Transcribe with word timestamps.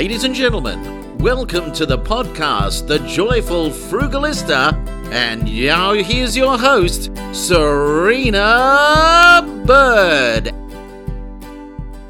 Ladies 0.00 0.24
and 0.24 0.34
gentlemen, 0.34 1.18
welcome 1.18 1.72
to 1.72 1.84
the 1.84 1.98
podcast, 1.98 2.86
The 2.86 3.00
Joyful 3.00 3.68
Frugalista. 3.68 4.72
And 5.12 5.44
now 5.44 5.92
here's 5.92 6.34
your 6.34 6.56
host, 6.56 7.10
Serina 7.32 8.40
Bird. 9.66 10.54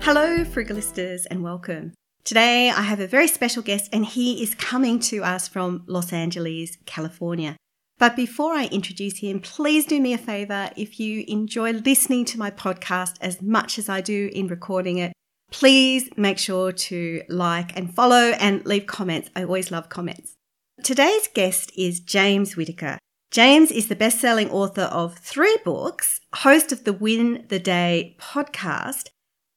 Hello, 0.02 0.44
Frugalistas, 0.44 1.26
and 1.32 1.42
welcome. 1.42 1.92
Today 2.22 2.70
I 2.70 2.82
have 2.82 3.00
a 3.00 3.08
very 3.08 3.26
special 3.26 3.64
guest, 3.64 3.88
and 3.92 4.06
he 4.06 4.40
is 4.40 4.54
coming 4.54 5.00
to 5.00 5.24
us 5.24 5.48
from 5.48 5.82
Los 5.88 6.12
Angeles, 6.12 6.78
California. 6.86 7.56
But 7.98 8.14
before 8.14 8.52
I 8.52 8.66
introduce 8.66 9.18
him, 9.18 9.40
please 9.40 9.84
do 9.84 10.00
me 10.00 10.12
a 10.12 10.18
favor 10.18 10.70
if 10.76 11.00
you 11.00 11.24
enjoy 11.26 11.72
listening 11.72 12.24
to 12.26 12.38
my 12.38 12.52
podcast 12.52 13.16
as 13.20 13.42
much 13.42 13.80
as 13.80 13.88
I 13.88 14.00
do 14.00 14.30
in 14.32 14.46
recording 14.46 14.98
it 14.98 15.12
Please 15.50 16.08
make 16.16 16.38
sure 16.38 16.72
to 16.72 17.22
like 17.28 17.76
and 17.76 17.92
follow 17.94 18.32
and 18.38 18.64
leave 18.64 18.86
comments. 18.86 19.30
I 19.34 19.42
always 19.42 19.70
love 19.70 19.88
comments. 19.88 20.36
Today's 20.82 21.28
guest 21.34 21.72
is 21.76 22.00
James 22.00 22.56
Whittaker. 22.56 22.98
James 23.30 23.70
is 23.70 23.88
the 23.88 23.96
best 23.96 24.20
selling 24.20 24.50
author 24.50 24.82
of 24.82 25.18
three 25.18 25.58
books, 25.64 26.20
host 26.34 26.72
of 26.72 26.84
the 26.84 26.92
Win 26.92 27.44
the 27.48 27.58
Day 27.58 28.16
podcast, 28.18 29.08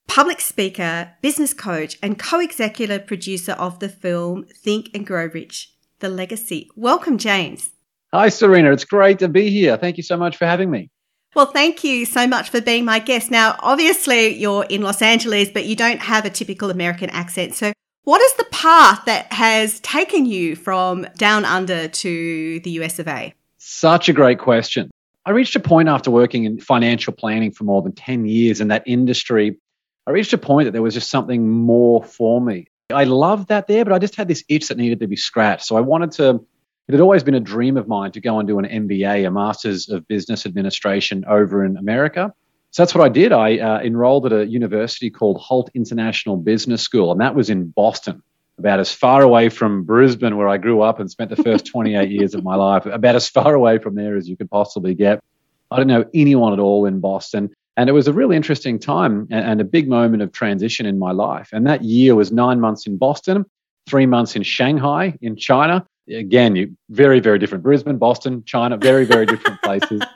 public 0.07 0.41
speaker, 0.41 1.13
business 1.21 1.53
coach, 1.53 1.97
and 2.03 2.19
co 2.19 2.39
executive 2.39 3.07
producer 3.07 3.53
of 3.53 3.79
the 3.79 3.89
film 3.89 4.45
Think 4.45 4.89
and 4.93 5.07
Grow 5.07 5.29
Rich 5.33 5.73
The 5.99 6.09
Legacy. 6.09 6.69
Welcome, 6.75 7.17
James. 7.17 7.71
Hi, 8.11 8.29
Serina. 8.29 8.71
It's 8.71 8.85
great 8.85 9.19
to 9.19 9.27
be 9.27 9.49
here. 9.49 9.77
Thank 9.77 9.97
you 9.97 10.03
so 10.03 10.17
much 10.17 10.37
for 10.37 10.45
having 10.45 10.69
me. 10.69 10.89
Well, 11.35 11.47
thank 11.47 11.83
you 11.83 12.05
so 12.05 12.27
much 12.27 12.51
for 12.51 12.61
being 12.61 12.85
my 12.85 12.99
guest. 12.99 13.31
Now, 13.31 13.55
obviously, 13.59 14.35
you're 14.35 14.65
in 14.65 14.83
Los 14.83 15.01
Angeles, 15.01 15.49
but 15.49 15.65
you 15.65 15.75
don't 15.75 15.99
have 15.99 16.25
a 16.25 16.29
typical 16.29 16.69
American 16.69 17.09
accent. 17.09 17.55
So, 17.55 17.73
what 18.03 18.21
is 18.21 18.33
the 18.35 18.45
path 18.51 19.05
that 19.05 19.31
has 19.33 19.79
taken 19.79 20.25
you 20.25 20.55
from 20.55 21.07
down 21.17 21.45
under 21.45 21.87
to 21.87 22.59
the 22.59 22.69
US 22.71 22.99
of 22.99 23.07
A? 23.07 23.33
Such 23.57 24.09
a 24.09 24.13
great 24.13 24.37
question. 24.39 24.91
I 25.25 25.31
reached 25.31 25.55
a 25.55 25.59
point 25.59 25.89
after 25.89 26.11
working 26.11 26.43
in 26.43 26.59
financial 26.59 27.13
planning 27.13 27.51
for 27.51 27.63
more 27.63 27.81
than 27.81 27.93
10 27.93 28.25
years 28.25 28.61
in 28.61 28.67
that 28.67 28.83
industry. 28.85 29.57
I 30.05 30.11
reached 30.11 30.33
a 30.33 30.37
point 30.37 30.65
that 30.65 30.71
there 30.71 30.81
was 30.81 30.93
just 30.93 31.09
something 31.09 31.49
more 31.49 32.03
for 32.03 32.41
me. 32.41 32.67
I 32.91 33.05
loved 33.05 33.47
that 33.47 33.67
there, 33.67 33.85
but 33.85 33.93
I 33.93 33.99
just 33.99 34.15
had 34.15 34.27
this 34.27 34.43
itch 34.49 34.67
that 34.67 34.77
needed 34.77 34.99
to 34.99 35.07
be 35.07 35.15
scratched. 35.15 35.65
So 35.65 35.77
I 35.77 35.81
wanted 35.81 36.11
to 36.13 36.45
it 36.87 36.93
had 36.93 37.01
always 37.01 37.23
been 37.23 37.35
a 37.35 37.39
dream 37.39 37.77
of 37.77 37.87
mine 37.87 38.11
to 38.11 38.19
go 38.19 38.39
and 38.39 38.47
do 38.47 38.59
an 38.59 38.65
MBA, 38.65 39.25
a 39.25 39.31
Master's 39.31 39.89
of 39.89 40.07
Business 40.07 40.45
Administration 40.45 41.23
over 41.27 41.63
in 41.63 41.77
America. 41.77 42.33
So 42.71 42.81
that's 42.81 42.93
what 42.93 43.05
I 43.05 43.09
did. 43.09 43.31
I 43.31 43.57
uh, 43.59 43.79
enrolled 43.81 44.25
at 44.25 44.33
a 44.33 44.45
university 44.47 45.09
called 45.09 45.39
Hult 45.39 45.69
International 45.75 46.37
Business 46.37 46.81
School, 46.81 47.11
and 47.11 47.21
that 47.21 47.35
was 47.35 47.49
in 47.49 47.69
Boston, 47.69 48.21
about 48.57 48.79
as 48.79 48.91
far 48.91 49.21
away 49.21 49.49
from 49.49 49.83
Brisbane, 49.83 50.37
where 50.37 50.49
I 50.49 50.57
grew 50.57 50.81
up 50.81 50.99
and 50.99 51.09
spent 51.09 51.29
the 51.29 51.41
first 51.41 51.65
28 51.71 52.09
years 52.09 52.33
of 52.33 52.43
my 52.43 52.55
life, 52.55 52.85
about 52.85 53.15
as 53.15 53.29
far 53.29 53.53
away 53.53 53.77
from 53.77 53.95
there 53.95 54.17
as 54.17 54.27
you 54.27 54.35
could 54.35 54.49
possibly 54.49 54.93
get. 54.93 55.23
I 55.71 55.77
didn't 55.77 55.89
know 55.89 56.05
anyone 56.13 56.51
at 56.51 56.59
all 56.59 56.85
in 56.85 56.99
Boston. 56.99 57.51
And 57.75 57.89
it 57.89 57.93
was 57.93 58.07
a 58.07 58.13
really 58.13 58.35
interesting 58.35 58.77
time 58.77 59.27
and 59.31 59.59
a 59.59 59.63
big 59.63 59.89
moment 59.89 60.21
of 60.21 60.31
transition 60.31 60.85
in 60.85 60.99
my 60.99 61.11
life. 61.11 61.49
And 61.51 61.65
that 61.65 61.83
year 61.83 62.13
was 62.13 62.31
nine 62.31 62.59
months 62.59 62.85
in 62.85 62.97
Boston, 62.97 63.45
three 63.87 64.05
months 64.05 64.35
in 64.35 64.43
Shanghai, 64.43 65.17
in 65.21 65.35
China, 65.35 65.85
again, 66.09 66.55
you 66.55 66.75
very, 66.89 67.19
very 67.19 67.39
different. 67.39 67.63
Brisbane, 67.63 67.97
Boston, 67.97 68.43
China, 68.45 68.77
very, 68.77 69.05
very 69.05 69.25
different 69.25 69.61
places. 69.61 70.01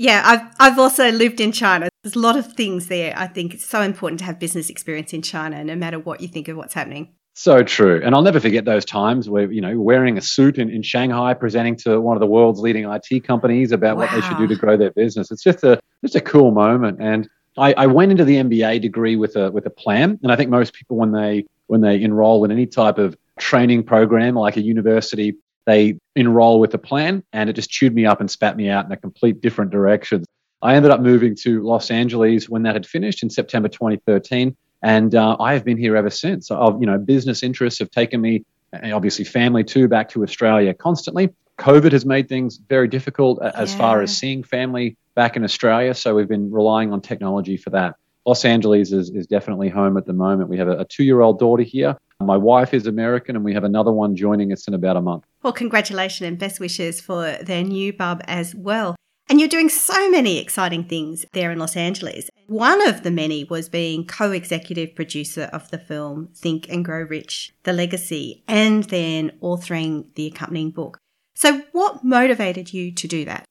Yeah, 0.00 0.22
I've 0.24 0.54
I've 0.58 0.78
also 0.78 1.10
lived 1.10 1.42
in 1.42 1.52
China. 1.52 1.90
There's 2.02 2.16
a 2.16 2.20
lot 2.20 2.34
of 2.34 2.50
things 2.54 2.86
there. 2.86 3.12
I 3.18 3.26
think 3.26 3.52
it's 3.52 3.66
so 3.66 3.82
important 3.82 4.18
to 4.20 4.24
have 4.24 4.38
business 4.38 4.70
experience 4.70 5.12
in 5.12 5.20
China, 5.20 5.62
no 5.62 5.76
matter 5.76 5.98
what 5.98 6.22
you 6.22 6.28
think 6.28 6.48
of 6.48 6.56
what's 6.56 6.72
happening. 6.72 7.10
So 7.34 7.62
true. 7.62 8.00
And 8.02 8.14
I'll 8.14 8.22
never 8.22 8.40
forget 8.40 8.64
those 8.64 8.86
times 8.86 9.28
where, 9.28 9.52
you 9.52 9.60
know, 9.60 9.78
wearing 9.78 10.16
a 10.16 10.22
suit 10.22 10.56
in, 10.56 10.70
in 10.70 10.82
Shanghai, 10.82 11.34
presenting 11.34 11.76
to 11.84 12.00
one 12.00 12.16
of 12.16 12.20
the 12.20 12.26
world's 12.26 12.60
leading 12.60 12.90
IT 12.90 13.24
companies 13.24 13.72
about 13.72 13.98
wow. 13.98 14.04
what 14.04 14.12
they 14.12 14.22
should 14.22 14.38
do 14.38 14.46
to 14.46 14.56
grow 14.56 14.78
their 14.78 14.90
business. 14.90 15.30
It's 15.30 15.42
just 15.42 15.62
a 15.64 15.78
just 16.02 16.16
a 16.16 16.22
cool 16.22 16.50
moment. 16.50 16.96
And 16.98 17.28
I, 17.58 17.74
I 17.74 17.86
went 17.86 18.10
into 18.10 18.24
the 18.24 18.36
MBA 18.36 18.80
degree 18.80 19.16
with 19.16 19.36
a 19.36 19.50
with 19.50 19.66
a 19.66 19.70
plan. 19.70 20.18
And 20.22 20.32
I 20.32 20.36
think 20.36 20.48
most 20.48 20.72
people 20.72 20.96
when 20.96 21.12
they 21.12 21.44
when 21.66 21.82
they 21.82 22.02
enroll 22.02 22.42
in 22.46 22.50
any 22.50 22.64
type 22.64 22.96
of 22.96 23.18
training 23.40 23.82
program 23.82 24.34
like 24.34 24.56
a 24.56 24.62
university, 24.62 25.36
they 25.66 25.98
enroll 26.16 26.60
with 26.60 26.72
a 26.74 26.78
plan 26.78 27.22
and 27.32 27.50
it 27.50 27.54
just 27.54 27.70
chewed 27.70 27.94
me 27.94 28.06
up 28.06 28.20
and 28.20 28.30
spat 28.30 28.56
me 28.56 28.68
out 28.68 28.86
in 28.86 28.92
a 28.92 28.96
complete 28.96 29.40
different 29.40 29.70
direction. 29.70 30.24
I 30.62 30.74
ended 30.74 30.90
up 30.90 31.00
moving 31.00 31.34
to 31.42 31.62
Los 31.62 31.90
Angeles 31.90 32.48
when 32.48 32.62
that 32.64 32.74
had 32.74 32.86
finished 32.86 33.22
in 33.22 33.30
September 33.30 33.68
2013. 33.68 34.56
And 34.82 35.14
uh, 35.14 35.36
I 35.38 35.54
have 35.54 35.64
been 35.64 35.76
here 35.76 35.96
ever 35.96 36.10
since. 36.10 36.50
Of 36.50 36.80
you 36.80 36.86
know, 36.86 36.98
business 36.98 37.42
interests 37.42 37.78
have 37.80 37.90
taken 37.90 38.20
me, 38.20 38.44
and 38.72 38.92
obviously 38.92 39.24
family 39.24 39.64
too, 39.64 39.88
back 39.88 40.08
to 40.10 40.22
Australia 40.22 40.72
constantly. 40.72 41.30
COVID 41.58 41.92
has 41.92 42.06
made 42.06 42.28
things 42.28 42.56
very 42.56 42.88
difficult 42.88 43.42
as 43.42 43.74
far 43.74 44.00
as 44.00 44.16
seeing 44.16 44.42
family 44.42 44.96
back 45.14 45.36
in 45.36 45.44
Australia. 45.44 45.92
So 45.92 46.14
we've 46.14 46.28
been 46.28 46.50
relying 46.50 46.90
on 46.90 47.02
technology 47.02 47.58
for 47.58 47.68
that. 47.70 47.96
Los 48.24 48.46
Angeles 48.46 48.92
is, 48.92 49.10
is 49.10 49.26
definitely 49.26 49.68
home 49.68 49.98
at 49.98 50.06
the 50.06 50.14
moment. 50.14 50.48
We 50.48 50.56
have 50.56 50.68
a, 50.68 50.78
a 50.78 50.84
two 50.86 51.04
year 51.04 51.20
old 51.20 51.38
daughter 51.38 51.62
here 51.62 51.98
my 52.20 52.36
wife 52.36 52.74
is 52.74 52.86
American, 52.86 53.36
and 53.36 53.44
we 53.44 53.54
have 53.54 53.64
another 53.64 53.92
one 53.92 54.14
joining 54.14 54.52
us 54.52 54.68
in 54.68 54.74
about 54.74 54.96
a 54.96 55.00
month. 55.00 55.24
Well, 55.42 55.52
congratulations 55.52 56.26
and 56.28 56.38
best 56.38 56.60
wishes 56.60 57.00
for 57.00 57.32
their 57.42 57.62
new 57.62 57.92
bub 57.92 58.22
as 58.26 58.54
well. 58.54 58.96
And 59.28 59.38
you're 59.38 59.48
doing 59.48 59.68
so 59.68 60.10
many 60.10 60.38
exciting 60.38 60.84
things 60.84 61.24
there 61.32 61.52
in 61.52 61.58
Los 61.58 61.76
Angeles. 61.76 62.28
One 62.46 62.86
of 62.86 63.04
the 63.04 63.12
many 63.12 63.44
was 63.44 63.68
being 63.68 64.04
co 64.04 64.32
executive 64.32 64.94
producer 64.96 65.48
of 65.52 65.70
the 65.70 65.78
film 65.78 66.30
Think 66.34 66.68
and 66.68 66.84
Grow 66.84 67.02
Rich 67.02 67.54
The 67.62 67.72
Legacy, 67.72 68.42
and 68.48 68.84
then 68.84 69.30
authoring 69.40 70.12
the 70.16 70.26
accompanying 70.26 70.72
book. 70.72 70.98
So, 71.34 71.62
what 71.72 72.02
motivated 72.02 72.74
you 72.74 72.92
to 72.92 73.06
do 73.06 73.24
that? 73.24 73.44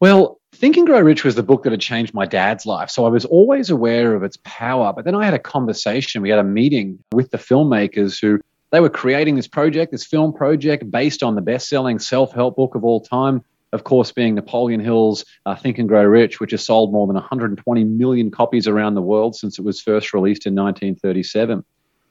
Well, 0.00 0.37
Think 0.52 0.76
and 0.76 0.86
Grow 0.86 1.00
Rich 1.00 1.24
was 1.24 1.34
the 1.34 1.42
book 1.42 1.62
that 1.62 1.72
had 1.72 1.80
changed 1.80 2.14
my 2.14 2.26
dad's 2.26 2.66
life. 2.66 2.90
So 2.90 3.04
I 3.04 3.08
was 3.08 3.24
always 3.24 3.70
aware 3.70 4.14
of 4.14 4.22
its 4.22 4.38
power. 4.44 4.92
But 4.92 5.04
then 5.04 5.14
I 5.14 5.24
had 5.24 5.34
a 5.34 5.38
conversation, 5.38 6.22
we 6.22 6.30
had 6.30 6.38
a 6.38 6.44
meeting 6.44 6.98
with 7.12 7.30
the 7.30 7.38
filmmakers 7.38 8.20
who 8.20 8.40
they 8.70 8.80
were 8.80 8.90
creating 8.90 9.36
this 9.36 9.46
project, 9.46 9.92
this 9.92 10.04
film 10.04 10.32
project 10.32 10.90
based 10.90 11.22
on 11.22 11.34
the 11.34 11.40
best 11.40 11.68
selling 11.68 11.98
self 11.98 12.32
help 12.32 12.56
book 12.56 12.74
of 12.74 12.84
all 12.84 13.00
time. 13.00 13.44
Of 13.72 13.84
course, 13.84 14.12
being 14.12 14.34
Napoleon 14.34 14.80
Hill's 14.80 15.26
uh, 15.44 15.54
Think 15.54 15.78
and 15.78 15.88
Grow 15.88 16.04
Rich, 16.04 16.40
which 16.40 16.52
has 16.52 16.64
sold 16.64 16.90
more 16.90 17.06
than 17.06 17.14
120 17.14 17.84
million 17.84 18.30
copies 18.30 18.66
around 18.66 18.94
the 18.94 19.02
world 19.02 19.36
since 19.36 19.58
it 19.58 19.64
was 19.64 19.80
first 19.80 20.14
released 20.14 20.46
in 20.46 20.54
1937. 20.54 21.62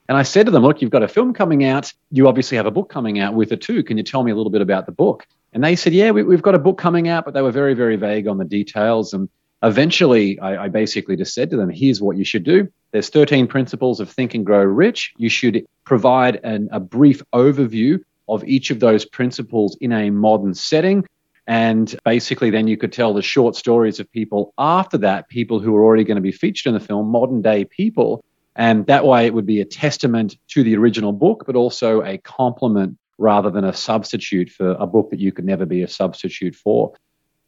And 0.08 0.16
I 0.16 0.22
said 0.22 0.46
to 0.46 0.52
them, 0.52 0.62
Look, 0.62 0.80
you've 0.80 0.90
got 0.90 1.02
a 1.02 1.08
film 1.08 1.34
coming 1.34 1.64
out. 1.64 1.92
You 2.12 2.28
obviously 2.28 2.56
have 2.56 2.66
a 2.66 2.70
book 2.70 2.88
coming 2.88 3.18
out 3.18 3.34
with 3.34 3.52
it 3.52 3.60
too. 3.60 3.82
Can 3.82 3.96
you 3.96 4.04
tell 4.04 4.22
me 4.22 4.30
a 4.30 4.36
little 4.36 4.50
bit 4.50 4.62
about 4.62 4.86
the 4.86 4.92
book? 4.92 5.26
And 5.52 5.64
they 5.64 5.76
said, 5.76 5.92
yeah, 5.92 6.10
we, 6.10 6.34
have 6.34 6.42
got 6.42 6.54
a 6.54 6.58
book 6.58 6.78
coming 6.78 7.08
out, 7.08 7.24
but 7.24 7.34
they 7.34 7.42
were 7.42 7.52
very, 7.52 7.74
very 7.74 7.96
vague 7.96 8.28
on 8.28 8.38
the 8.38 8.44
details. 8.44 9.12
And 9.12 9.28
eventually, 9.62 10.38
I, 10.40 10.64
I 10.64 10.68
basically 10.68 11.16
just 11.16 11.34
said 11.34 11.50
to 11.50 11.56
them, 11.56 11.70
here's 11.70 12.02
what 12.02 12.16
you 12.16 12.24
should 12.24 12.44
do. 12.44 12.68
There's 12.92 13.08
13 13.08 13.46
principles 13.46 14.00
of 14.00 14.10
Think 14.10 14.34
and 14.34 14.44
Grow 14.44 14.62
Rich. 14.62 15.14
You 15.16 15.28
should 15.28 15.66
provide 15.84 16.40
an, 16.44 16.68
a 16.70 16.80
brief 16.80 17.22
overview 17.34 18.00
of 18.28 18.44
each 18.44 18.70
of 18.70 18.80
those 18.80 19.04
principles 19.04 19.76
in 19.80 19.92
a 19.92 20.10
modern 20.10 20.54
setting. 20.54 21.04
And 21.46 21.94
basically, 22.04 22.50
then 22.50 22.68
you 22.68 22.76
could 22.76 22.92
tell 22.92 23.14
the 23.14 23.22
short 23.22 23.56
stories 23.56 24.00
of 24.00 24.12
people 24.12 24.52
after 24.58 24.98
that, 24.98 25.28
people 25.28 25.60
who 25.60 25.74
are 25.74 25.82
already 25.82 26.04
going 26.04 26.16
to 26.16 26.22
be 26.22 26.32
featured 26.32 26.66
in 26.66 26.74
the 26.74 26.86
film, 26.86 27.08
modern 27.08 27.40
day 27.40 27.64
people. 27.64 28.22
And 28.54 28.86
that 28.86 29.06
way, 29.06 29.24
it 29.24 29.32
would 29.32 29.46
be 29.46 29.62
a 29.62 29.64
testament 29.64 30.36
to 30.48 30.62
the 30.62 30.76
original 30.76 31.12
book, 31.12 31.44
but 31.46 31.56
also 31.56 32.02
a 32.02 32.18
complement 32.18 32.98
rather 33.18 33.50
than 33.50 33.64
a 33.64 33.72
substitute 33.72 34.48
for 34.48 34.70
a 34.70 34.86
book 34.86 35.10
that 35.10 35.18
you 35.18 35.32
could 35.32 35.44
never 35.44 35.66
be 35.66 35.82
a 35.82 35.88
substitute 35.88 36.54
for. 36.54 36.94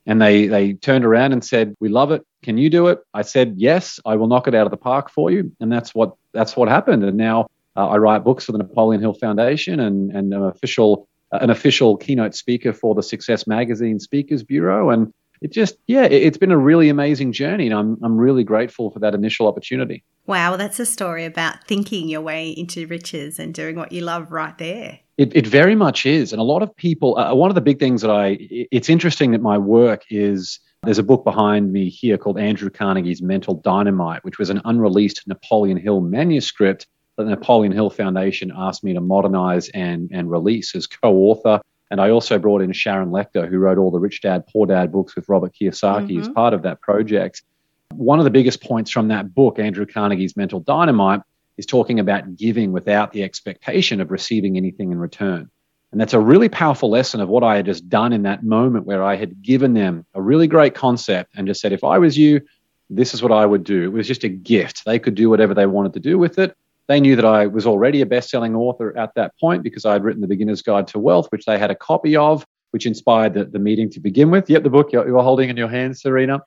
And 0.07 0.21
they, 0.21 0.49
they 0.49 0.73
turned 0.75 1.05
around 1.05 1.33
and 1.33 1.45
said, 1.45 1.77
We 1.81 1.89
love 1.89 2.11
it. 2.11 2.27
Can 2.43 2.59
you 2.59 2.71
do 2.71 2.89
it? 2.89 2.99
I 3.15 3.23
said, 3.23 3.55
Yes, 3.57 4.01
I 4.05 4.17
will 4.17 4.27
knock 4.27 4.49
it 4.49 4.55
out 4.55 4.67
of 4.67 4.71
the 4.71 4.77
park 4.77 5.11
for 5.11 5.31
you. 5.31 5.53
And 5.61 5.71
that's 5.71 5.95
what, 5.95 6.15
that's 6.33 6.57
what 6.57 6.69
happened. 6.69 7.05
And 7.05 7.17
now 7.17 7.49
uh, 7.77 7.89
I 7.89 7.97
write 7.99 8.25
books 8.25 8.45
for 8.45 8.53
the 8.53 8.59
Napoleon 8.59 9.01
Hill 9.01 9.15
Foundation 9.15 9.79
and, 9.79 10.11
and 10.11 10.33
an 10.35 10.43
official, 10.43 11.09
uh, 11.33 11.39
an 11.41 11.51
official 11.51 11.97
keynote 11.97 12.35
speaker 12.35 12.73
for 12.73 12.95
the 12.95 13.03
Success 13.03 13.47
Magazine 13.47 14.01
Speakers 14.01 14.43
Bureau. 14.43 14.91
And 14.91 15.13
it 15.43 15.53
just, 15.53 15.77
yeah, 15.87 16.05
it, 16.05 16.13
it's 16.13 16.39
been 16.39 16.51
a 16.51 16.59
really 16.59 16.89
amazing 16.89 17.33
journey. 17.33 17.67
And 17.67 17.75
I'm, 17.75 17.99
I'm 18.03 18.17
really 18.17 18.43
grateful 18.43 18.91
for 18.91 19.01
that 19.01 19.15
initial 19.15 19.47
opportunity. 19.47 20.03
Wow, 20.31 20.55
that's 20.57 20.79
a 20.79 20.87
story 20.87 21.25
about 21.25 21.67
thinking 21.67 22.09
your 22.09 22.21
way 22.21 22.51
into 22.51 22.87
riches 22.87 23.41
and 23.41 23.53
doing 23.53 23.75
what 23.75 23.91
you 23.91 24.03
love 24.03 24.31
right 24.31 24.57
there. 24.59 25.01
It, 25.19 25.35
it 25.35 25.45
very 25.45 25.75
much 25.75 26.07
is. 26.07 26.33
And 26.33 26.39
a 26.39 26.45
lot 26.45 26.63
of 26.63 26.75
people, 26.77 27.19
uh, 27.19 27.35
one 27.35 27.51
of 27.51 27.57
the 27.57 27.61
big 27.61 27.81
things 27.81 28.01
that 28.03 28.13
I, 28.13 28.39
it's 28.71 28.89
interesting 28.89 29.33
that 29.33 29.43
my 29.43 29.59
work 29.59 30.05
is, 30.09 30.61
there's 30.85 30.99
a 30.99 31.03
book 31.03 31.25
behind 31.25 31.73
me 31.73 31.89
here 31.89 32.17
called 32.17 32.39
Andrew 32.39 32.71
Carnegie's 32.71 33.21
Mental 33.21 33.55
Dynamite, 33.55 34.23
which 34.23 34.39
was 34.39 34.51
an 34.51 34.61
unreleased 34.65 35.27
Napoleon 35.27 35.77
Hill 35.77 36.01
manuscript 36.01 36.87
that 37.17 37.25
the 37.25 37.31
Napoleon 37.31 37.73
Hill 37.73 37.91
Foundation 37.91 38.53
asked 38.57 38.85
me 38.85 38.95
to 38.95 39.01
modernize 39.01 39.69
and, 39.71 40.11
and 40.13 40.31
release 40.31 40.77
as 40.77 40.87
co 40.87 41.13
author. 41.13 41.61
And 41.91 42.01
I 42.01 42.11
also 42.11 42.39
brought 42.39 42.63
in 42.63 42.71
Sharon 42.71 43.11
Lechter, 43.11 43.49
who 43.49 43.59
wrote 43.59 43.79
all 43.79 43.91
the 43.91 43.99
Rich 43.99 44.21
Dad, 44.21 44.45
Poor 44.47 44.65
Dad 44.65 44.93
books 44.93 45.17
with 45.17 45.29
Robert 45.29 45.53
Kiyosaki 45.61 46.11
mm-hmm. 46.11 46.21
as 46.21 46.29
part 46.29 46.55
of 46.55 46.63
that 46.63 46.81
project. 46.83 47.43
One 47.93 48.19
of 48.19 48.25
the 48.25 48.31
biggest 48.31 48.63
points 48.63 48.91
from 48.91 49.09
that 49.09 49.35
book, 49.35 49.59
Andrew 49.59 49.87
Carnegie's 49.87 50.37
Mental 50.37 50.61
Dynamite, 50.61 51.23
is 51.57 51.67
talking 51.67 52.01
about 52.01 52.37
giving 52.37 52.73
without 52.73 53.13
the 53.13 53.23
expectation 53.23 54.01
of 54.01 54.11
receiving 54.11 54.57
anything 54.57 54.93
in 54.93 54.99
return. 54.99 55.51
And 55.93 56.01
that's 56.01 56.15
a 56.15 56.21
really 56.21 56.49
powerful 56.49 56.89
lesson 56.89 57.21
of 57.21 57.29
what 57.29 57.43
I 57.43 57.57
had 57.57 57.67
just 57.67 57.89
done 57.89 58.13
in 58.13 58.23
that 58.23 58.45
moment 58.45 58.87
where 58.87 59.03
I 59.03 59.17
had 59.17 59.43
given 59.43 59.75
them 59.75 60.07
a 60.15 60.23
really 60.23 60.47
great 60.47 60.75
concept 60.75 61.33
and 61.37 61.47
just 61.47 61.61
said, 61.61 61.73
if 61.73 61.83
I 61.83 61.99
was 61.99 62.17
you, 62.17 62.41
this 62.89 63.13
is 63.13 63.23
what 63.23 63.33
I 63.33 63.45
would 63.45 63.65
do. 63.65 63.85
It 63.85 63.93
was 63.93 64.07
just 64.07 64.25
a 64.25 64.29
gift. 64.29 64.85
They 64.85 64.99
could 64.99 65.15
do 65.15 65.29
whatever 65.29 65.53
they 65.53 65.67
wanted 65.67 65.93
to 65.95 66.01
do 66.01 66.17
with 66.17 66.39
it. 66.39 66.57
They 66.87 67.01
knew 67.01 67.17
that 67.17 67.25
I 67.25 67.47
was 67.47 67.67
already 67.67 68.01
a 68.01 68.07
best 68.07 68.31
selling 68.31 68.55
author 68.55 68.97
at 68.97 69.15
that 69.15 69.39
point 69.39 69.63
because 69.63 69.85
I 69.85 69.93
had 69.93 70.05
written 70.05 70.21
The 70.21 70.29
Beginner's 70.29 70.63
Guide 70.63 70.87
to 70.89 70.99
Wealth, 70.99 71.27
which 71.31 71.45
they 71.45 71.59
had 71.59 71.71
a 71.71 71.77
copy 71.77 72.17
of, 72.17 72.47
which 72.71 72.87
inspired 72.87 73.35
the, 73.35 73.45
the 73.45 73.59
meeting 73.59 73.91
to 73.91 74.01
begin 74.01 74.31
with. 74.31 74.49
Yep, 74.49 74.63
the 74.63 74.71
book 74.71 74.93
you 74.93 75.01
are 75.01 75.23
holding 75.23 75.51
in 75.51 75.57
your 75.57 75.69
hands, 75.69 76.03
Serina. 76.03 76.41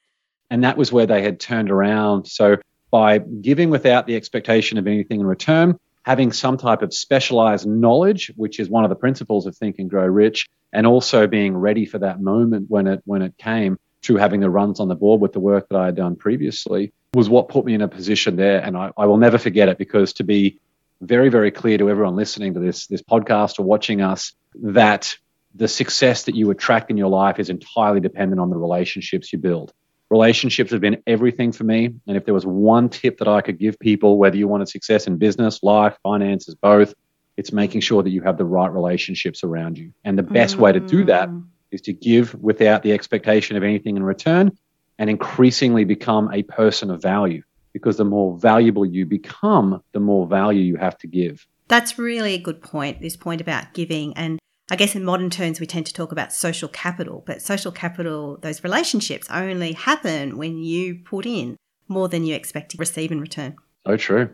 And 0.54 0.64
that 0.64 0.78
was 0.78 0.92
where 0.92 1.08
they 1.08 1.24
had 1.24 1.40
turned 1.40 1.72
around. 1.72 2.28
So 2.28 2.58
by 2.92 3.18
giving 3.18 3.72
without 3.72 4.06
the 4.06 4.16
expectation 4.16 4.78
of 4.78 4.86
anything 4.86 5.20
in 5.20 5.26
return, 5.26 5.80
having 6.04 6.32
some 6.32 6.58
type 6.58 6.84
of 6.84 6.94
specialized 6.94 7.66
knowledge, 7.66 8.32
which 8.36 8.60
is 8.60 8.70
one 8.70 8.84
of 8.84 8.92
the 8.92 8.96
principles 8.96 9.48
of 9.48 9.58
Think 9.58 9.80
and 9.80 9.90
Grow 9.90 10.06
Rich, 10.06 10.48
and 10.72 10.86
also 10.86 11.26
being 11.26 11.58
ready 11.58 11.88
for 11.88 11.98
that 11.98 12.22
moment 12.22 12.68
when 12.70 12.86
it 12.86 13.02
when 13.06 13.24
it 13.24 13.36
came 13.40 13.80
through 14.04 14.18
having 14.18 14.42
the 14.42 14.50
runs 14.50 14.80
on 14.80 14.90
the 14.90 14.96
board 14.96 15.22
with 15.22 15.34
the 15.34 15.40
work 15.40 15.70
that 15.70 15.76
I 15.76 15.86
had 15.86 15.96
done 15.96 16.16
previously 16.16 16.94
was 17.16 17.30
what 17.30 17.50
put 17.50 17.66
me 17.66 17.74
in 17.74 17.82
a 17.82 17.88
position 17.88 18.36
there. 18.36 18.64
And 18.64 18.78
I, 18.78 18.92
I 18.96 19.08
will 19.08 19.18
never 19.18 19.40
forget 19.40 19.70
it 19.70 19.80
because 19.80 20.14
to 20.14 20.24
be 20.24 20.60
very, 21.02 21.30
very 21.30 21.50
clear 21.50 21.80
to 21.80 21.90
everyone 21.90 22.16
listening 22.16 22.54
to 22.54 22.60
this 22.60 22.86
this 22.86 23.02
podcast 23.02 23.58
or 23.58 23.64
watching 23.64 24.02
us 24.02 24.34
that 24.62 25.18
the 25.56 25.68
success 25.68 26.26
that 26.26 26.36
you 26.36 26.52
attract 26.52 26.92
in 26.92 26.98
your 26.98 27.10
life 27.10 27.40
is 27.40 27.50
entirely 27.50 28.02
dependent 28.02 28.40
on 28.40 28.52
the 28.52 28.58
relationships 28.58 29.34
you 29.34 29.40
build. 29.40 29.74
Relationships 30.14 30.70
have 30.70 30.80
been 30.80 31.02
everything 31.08 31.52
for 31.52 31.64
me. 31.64 31.86
And 32.06 32.16
if 32.16 32.26
there 32.26 32.36
was 32.36 32.46
one 32.46 32.88
tip 32.88 33.18
that 33.18 33.28
I 33.28 33.42
could 33.42 33.58
give 33.58 33.80
people, 33.80 34.20
whether 34.20 34.38
you 34.38 34.48
wanted 34.48 34.70
success 34.70 35.08
in 35.08 35.18
business, 35.18 35.64
life, 35.64 35.98
finances, 36.04 36.54
both, 36.54 36.94
it's 37.36 37.52
making 37.52 37.82
sure 37.82 38.04
that 38.04 38.12
you 38.12 38.22
have 38.22 38.38
the 38.38 38.46
right 38.46 38.72
relationships 38.72 39.44
around 39.44 39.80
you. 39.80 39.92
And 40.04 40.16
the 40.16 40.22
best 40.22 40.58
mm. 40.58 40.60
way 40.60 40.72
to 40.72 40.80
do 40.80 41.04
that 41.06 41.30
mm. 41.30 41.44
to 41.72 41.94
give 41.94 42.36
without 42.36 42.84
the 42.84 42.92
expectation 42.92 43.58
of 43.58 43.64
anything 43.64 43.98
in 43.98 44.04
return 44.04 44.56
and 45.00 45.10
increasingly 45.10 45.84
become 45.84 46.32
a 46.32 46.44
person 46.44 46.92
of 46.92 47.02
value. 47.02 47.42
Because 47.74 47.98
the 47.98 48.06
more 48.06 48.38
valuable 48.38 48.86
you 48.86 49.08
become, 49.08 49.82
the 49.94 50.00
more 50.00 50.28
value 50.28 50.62
you 50.62 50.76
have 50.76 50.96
to 51.00 51.08
give. 51.08 51.48
That's 51.70 51.98
really 51.98 52.36
a 52.36 52.40
good 52.40 52.62
point, 52.62 53.02
this 53.02 53.18
point 53.18 53.42
about 53.42 53.74
giving. 53.74 54.16
And 54.16 54.38
I 54.72 54.76
guess 54.76 54.96
in 54.96 55.04
modern 55.04 55.30
terms, 55.30 55.60
we 55.60 55.66
tend 55.66 55.86
to 55.88 55.94
talk 55.94 56.12
about 56.12 56.32
social 56.32 56.70
capital, 56.70 57.24
but 57.26 57.42
social 57.42 57.72
capital, 57.72 58.38
those 58.42 58.64
relationships 58.64 59.28
only 59.30 59.74
happen 59.74 60.38
when 60.38 60.58
you 60.58 60.96
put 60.96 61.26
in 61.26 61.58
more 61.88 62.08
than 62.08 62.24
you 62.24 62.34
expect 62.34 62.72
to 62.72 62.78
receive 62.78 63.12
in 63.12 63.20
return. 63.20 63.56
So 63.86 63.98
true. 63.98 64.30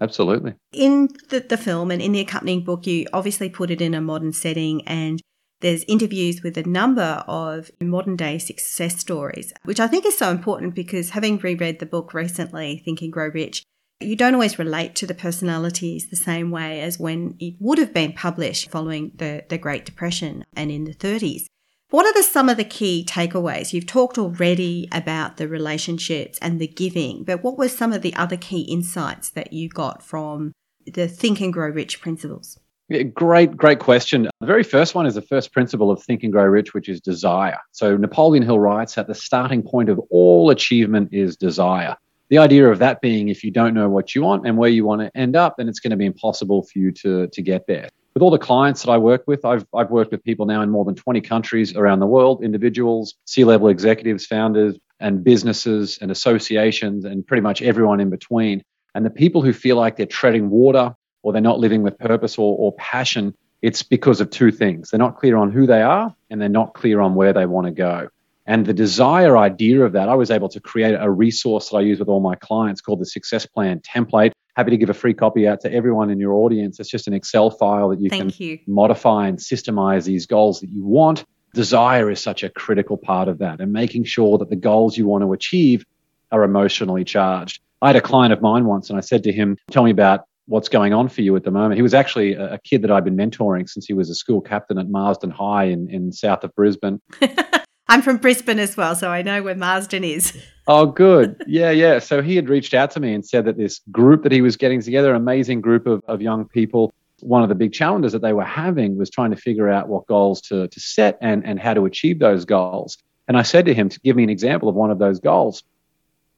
Absolutely. 0.00 0.54
In 0.72 1.08
the, 1.28 1.40
the 1.40 1.56
film 1.56 1.90
and 1.90 2.00
in 2.00 2.12
the 2.12 2.20
accompanying 2.20 2.64
book, 2.64 2.86
you 2.86 3.06
obviously 3.12 3.48
put 3.48 3.70
it 3.70 3.80
in 3.80 3.94
a 3.94 4.00
modern 4.00 4.32
setting 4.32 4.86
and 4.88 5.20
there's 5.60 5.84
interviews 5.84 6.42
with 6.42 6.56
a 6.56 6.66
number 6.66 7.22
of 7.28 7.70
modern 7.80 8.16
day 8.16 8.38
success 8.38 8.98
stories, 8.98 9.52
which 9.64 9.78
I 9.78 9.86
think 9.86 10.06
is 10.06 10.16
so 10.16 10.30
important 10.30 10.74
because 10.74 11.10
having 11.10 11.36
reread 11.36 11.78
the 11.78 11.86
book 11.86 12.14
recently, 12.14 12.78
Think 12.82 13.02
and 13.02 13.12
Grow 13.12 13.28
Rich, 13.28 13.62
you 14.00 14.16
don't 14.16 14.34
always 14.34 14.58
relate 14.58 14.94
to 14.96 15.06
the 15.06 15.14
personalities 15.14 16.08
the 16.08 16.16
same 16.16 16.50
way 16.50 16.80
as 16.80 16.98
when 16.98 17.36
it 17.38 17.54
would 17.58 17.78
have 17.78 17.92
been 17.92 18.12
published 18.12 18.70
following 18.70 19.12
the, 19.16 19.44
the 19.48 19.58
Great 19.58 19.84
Depression 19.84 20.44
and 20.56 20.70
in 20.70 20.84
the 20.84 20.94
30s. 20.94 21.44
What 21.90 22.06
are 22.06 22.14
the, 22.14 22.22
some 22.22 22.48
of 22.48 22.56
the 22.56 22.64
key 22.64 23.04
takeaways? 23.06 23.72
You've 23.72 23.86
talked 23.86 24.16
already 24.16 24.88
about 24.92 25.36
the 25.36 25.48
relationships 25.48 26.38
and 26.40 26.60
the 26.60 26.68
giving, 26.68 27.24
but 27.24 27.42
what 27.42 27.58
were 27.58 27.68
some 27.68 27.92
of 27.92 28.02
the 28.02 28.14
other 28.14 28.36
key 28.36 28.60
insights 28.62 29.30
that 29.30 29.52
you 29.52 29.68
got 29.68 30.02
from 30.02 30.52
the 30.86 31.08
Think 31.08 31.40
and 31.40 31.52
Grow 31.52 31.68
Rich 31.68 32.00
principles? 32.00 32.58
Yeah, 32.88 33.02
great, 33.02 33.56
great 33.56 33.80
question. 33.80 34.28
The 34.40 34.46
very 34.46 34.62
first 34.62 34.94
one 34.94 35.06
is 35.06 35.14
the 35.14 35.22
first 35.22 35.52
principle 35.52 35.90
of 35.90 36.02
Think 36.02 36.22
and 36.22 36.32
Grow 36.32 36.44
Rich, 36.44 36.74
which 36.74 36.88
is 36.88 37.00
desire. 37.00 37.58
So 37.72 37.96
Napoleon 37.96 38.44
Hill 38.44 38.58
writes 38.58 38.94
that 38.94 39.08
the 39.08 39.14
starting 39.14 39.62
point 39.62 39.88
of 39.88 40.00
all 40.10 40.50
achievement 40.50 41.10
is 41.12 41.36
desire 41.36 41.96
the 42.30 42.38
idea 42.38 42.70
of 42.70 42.78
that 42.78 43.00
being 43.00 43.28
if 43.28 43.44
you 43.44 43.50
don't 43.50 43.74
know 43.74 43.88
what 43.88 44.14
you 44.14 44.22
want 44.22 44.46
and 44.46 44.56
where 44.56 44.70
you 44.70 44.84
want 44.84 45.02
to 45.02 45.10
end 45.16 45.36
up, 45.36 45.56
then 45.58 45.68
it's 45.68 45.80
going 45.80 45.90
to 45.90 45.96
be 45.96 46.06
impossible 46.06 46.62
for 46.62 46.78
you 46.78 46.92
to, 46.92 47.26
to 47.26 47.42
get 47.42 47.66
there. 47.66 47.90
With 48.14 48.22
all 48.22 48.30
the 48.30 48.38
clients 48.38 48.82
that 48.82 48.90
I 48.90 48.98
work 48.98 49.24
with, 49.26 49.44
I've, 49.44 49.66
I've 49.74 49.90
worked 49.90 50.12
with 50.12 50.24
people 50.24 50.46
now 50.46 50.62
in 50.62 50.70
more 50.70 50.84
than 50.84 50.94
20 50.94 51.20
countries 51.20 51.74
around 51.76 51.98
the 51.98 52.06
world, 52.06 52.42
individuals, 52.42 53.14
C 53.24 53.44
level 53.44 53.68
executives, 53.68 54.26
founders, 54.26 54.78
and 55.00 55.24
businesses 55.24 55.98
and 56.00 56.10
associations, 56.10 57.04
and 57.04 57.26
pretty 57.26 57.40
much 57.40 57.62
everyone 57.62 58.00
in 58.00 58.10
between. 58.10 58.62
And 58.94 59.04
the 59.04 59.10
people 59.10 59.42
who 59.42 59.52
feel 59.52 59.76
like 59.76 59.96
they're 59.96 60.06
treading 60.06 60.50
water 60.50 60.94
or 61.22 61.32
they're 61.32 61.42
not 61.42 61.58
living 61.58 61.82
with 61.82 61.98
purpose 61.98 62.38
or, 62.38 62.56
or 62.58 62.72
passion, 62.74 63.34
it's 63.62 63.82
because 63.82 64.20
of 64.20 64.30
two 64.30 64.52
things. 64.52 64.90
They're 64.90 64.98
not 64.98 65.16
clear 65.16 65.36
on 65.36 65.50
who 65.50 65.66
they 65.66 65.82
are 65.82 66.14
and 66.30 66.40
they're 66.40 66.48
not 66.48 66.74
clear 66.74 67.00
on 67.00 67.14
where 67.14 67.32
they 67.32 67.46
want 67.46 67.66
to 67.66 67.72
go. 67.72 68.08
And 68.50 68.66
the 68.66 68.74
desire 68.74 69.38
idea 69.38 69.82
of 69.82 69.92
that, 69.92 70.08
I 70.08 70.16
was 70.16 70.28
able 70.28 70.48
to 70.48 70.58
create 70.58 70.96
a 70.98 71.08
resource 71.08 71.68
that 71.68 71.76
I 71.76 71.82
use 71.82 72.00
with 72.00 72.08
all 72.08 72.18
my 72.18 72.34
clients 72.34 72.80
called 72.80 72.98
the 72.98 73.06
Success 73.06 73.46
Plan 73.46 73.78
Template. 73.78 74.32
Happy 74.56 74.72
to 74.72 74.76
give 74.76 74.90
a 74.90 74.94
free 74.94 75.14
copy 75.14 75.46
out 75.46 75.60
to 75.60 75.72
everyone 75.72 76.10
in 76.10 76.18
your 76.18 76.32
audience. 76.32 76.80
It's 76.80 76.90
just 76.90 77.06
an 77.06 77.14
Excel 77.14 77.52
file 77.52 77.90
that 77.90 78.00
you 78.00 78.10
Thank 78.10 78.34
can 78.34 78.44
you. 78.44 78.58
modify 78.66 79.28
and 79.28 79.38
systemize 79.38 80.04
these 80.04 80.26
goals 80.26 80.58
that 80.62 80.70
you 80.70 80.84
want. 80.84 81.24
Desire 81.54 82.10
is 82.10 82.20
such 82.20 82.42
a 82.42 82.50
critical 82.50 82.96
part 82.96 83.28
of 83.28 83.38
that 83.38 83.60
and 83.60 83.72
making 83.72 84.02
sure 84.02 84.36
that 84.38 84.50
the 84.50 84.56
goals 84.56 84.98
you 84.98 85.06
want 85.06 85.22
to 85.22 85.32
achieve 85.32 85.84
are 86.32 86.42
emotionally 86.42 87.04
charged. 87.04 87.62
I 87.80 87.86
had 87.86 87.96
a 87.96 88.00
client 88.00 88.32
of 88.32 88.42
mine 88.42 88.64
once 88.64 88.90
and 88.90 88.98
I 88.98 89.00
said 89.00 89.22
to 89.22 89.32
him, 89.32 89.58
Tell 89.70 89.84
me 89.84 89.92
about 89.92 90.24
what's 90.46 90.68
going 90.68 90.92
on 90.92 91.08
for 91.08 91.22
you 91.22 91.36
at 91.36 91.44
the 91.44 91.52
moment. 91.52 91.76
He 91.76 91.82
was 91.82 91.94
actually 91.94 92.32
a, 92.32 92.58
kid 92.64 92.82
that 92.82 92.90
I'd 92.90 93.04
been 93.04 93.16
mentoring 93.16 93.68
since 93.68 93.86
he 93.86 93.92
was 93.92 94.10
a 94.10 94.14
school 94.16 94.40
captain 94.40 94.76
at 94.76 94.88
Marsden 94.88 95.30
High 95.30 95.66
in, 95.66 95.88
in 95.88 96.10
south 96.10 96.42
of 96.42 96.52
Brisbane. 96.56 97.00
I'm 97.90 98.02
from 98.02 98.18
Brisbane 98.18 98.60
as 98.60 98.76
well, 98.76 98.94
so 98.94 99.10
I 99.10 99.22
know 99.22 99.42
where 99.42 99.56
Marsden 99.56 100.04
is. 100.04 100.32
Oh, 100.68 100.86
good. 100.86 101.42
Yeah, 101.48 101.72
yeah. 101.72 101.98
So 101.98 102.22
he 102.22 102.36
had 102.36 102.48
reached 102.48 102.72
out 102.72 102.92
to 102.92 103.00
me 103.00 103.12
and 103.12 103.26
said 103.26 103.46
that 103.46 103.56
this 103.56 103.80
group 103.90 104.22
that 104.22 104.30
he 104.30 104.40
was 104.40 104.56
getting 104.56 104.80
together, 104.80 105.12
amazing 105.12 105.60
group 105.60 105.88
of, 105.88 106.00
of 106.06 106.22
young 106.22 106.46
people, 106.46 106.92
one 107.18 107.42
of 107.42 107.48
the 107.48 107.56
big 107.56 107.72
challenges 107.72 108.12
that 108.12 108.22
they 108.22 108.32
were 108.32 108.44
having 108.44 108.96
was 108.96 109.10
trying 109.10 109.30
to 109.30 109.36
figure 109.36 109.68
out 109.68 109.88
what 109.88 110.06
goals 110.06 110.40
to, 110.42 110.68
to 110.68 110.78
set 110.78 111.18
and, 111.20 111.44
and 111.44 111.58
how 111.58 111.74
to 111.74 111.84
achieve 111.86 112.20
those 112.20 112.44
goals. 112.44 112.96
And 113.26 113.36
I 113.36 113.42
said 113.42 113.66
to 113.66 113.74
him 113.74 113.88
to 113.88 113.98
give 113.98 114.14
me 114.14 114.22
an 114.22 114.30
example 114.30 114.68
of 114.68 114.76
one 114.76 114.92
of 114.92 115.00
those 115.00 115.18
goals. 115.18 115.64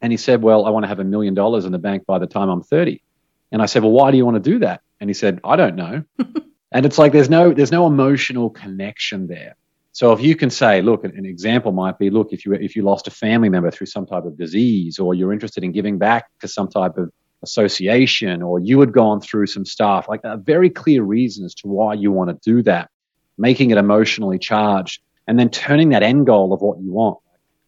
And 0.00 0.10
he 0.10 0.16
said, 0.16 0.40
Well, 0.40 0.64
I 0.64 0.70
want 0.70 0.84
to 0.84 0.88
have 0.88 1.00
a 1.00 1.04
million 1.04 1.34
dollars 1.34 1.66
in 1.66 1.72
the 1.72 1.78
bank 1.78 2.06
by 2.06 2.18
the 2.18 2.26
time 2.26 2.48
I'm 2.48 2.62
30. 2.62 3.02
And 3.50 3.60
I 3.60 3.66
said, 3.66 3.82
Well, 3.82 3.92
why 3.92 4.10
do 4.10 4.16
you 4.16 4.24
want 4.24 4.42
to 4.42 4.50
do 4.50 4.60
that? 4.60 4.80
And 5.00 5.10
he 5.10 5.14
said, 5.14 5.40
I 5.44 5.56
don't 5.56 5.76
know. 5.76 6.04
and 6.72 6.86
it's 6.86 6.96
like 6.96 7.12
there's 7.12 7.28
no 7.28 7.52
there's 7.52 7.72
no 7.72 7.86
emotional 7.86 8.48
connection 8.48 9.26
there. 9.26 9.56
So 9.94 10.12
if 10.12 10.22
you 10.22 10.34
can 10.34 10.48
say, 10.48 10.80
look, 10.80 11.04
an 11.04 11.26
example 11.26 11.70
might 11.70 11.98
be, 11.98 12.08
look, 12.08 12.32
if 12.32 12.46
you 12.46 12.54
if 12.54 12.74
you 12.76 12.82
lost 12.82 13.06
a 13.08 13.10
family 13.10 13.50
member 13.50 13.70
through 13.70 13.88
some 13.88 14.06
type 14.06 14.24
of 14.24 14.38
disease, 14.38 14.98
or 14.98 15.12
you're 15.14 15.34
interested 15.34 15.62
in 15.64 15.72
giving 15.72 15.98
back 15.98 16.26
to 16.40 16.48
some 16.48 16.68
type 16.68 16.96
of 16.96 17.12
association, 17.42 18.40
or 18.40 18.58
you 18.58 18.80
had 18.80 18.92
gone 18.92 19.20
through 19.20 19.46
some 19.46 19.66
stuff, 19.66 20.08
like 20.08 20.20
a 20.24 20.38
very 20.38 20.70
clear 20.70 21.02
reason 21.02 21.44
as 21.44 21.54
to 21.56 21.68
why 21.68 21.92
you 21.92 22.10
want 22.10 22.30
to 22.30 22.50
do 22.50 22.62
that, 22.62 22.90
making 23.36 23.70
it 23.70 23.76
emotionally 23.76 24.38
charged, 24.38 25.02
and 25.26 25.38
then 25.38 25.50
turning 25.50 25.90
that 25.90 26.02
end 26.02 26.24
goal 26.24 26.54
of 26.54 26.62
what 26.62 26.80
you 26.80 26.90
want. 26.90 27.18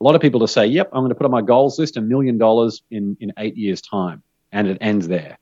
A 0.00 0.04
lot 0.04 0.14
of 0.14 0.23
people 0.23 0.40
to 0.40 0.49
say, 0.49 0.66
yep, 0.66 0.88
I'm 0.93 1.02
going 1.02 1.11
to 1.11 1.14
put 1.14 1.26
on 1.26 1.31
my 1.31 1.43
goals 1.43 1.78
list 1.78 1.99
a 1.99 2.00
million 2.00 2.38
dollars 2.38 2.83
in 2.90 3.19
in 3.21 3.35
eight 3.37 3.57
years' 3.57 3.83
time, 3.83 4.23
and 4.50 4.66
it 4.66 4.78
ends 4.81 5.09
there. 5.09 5.38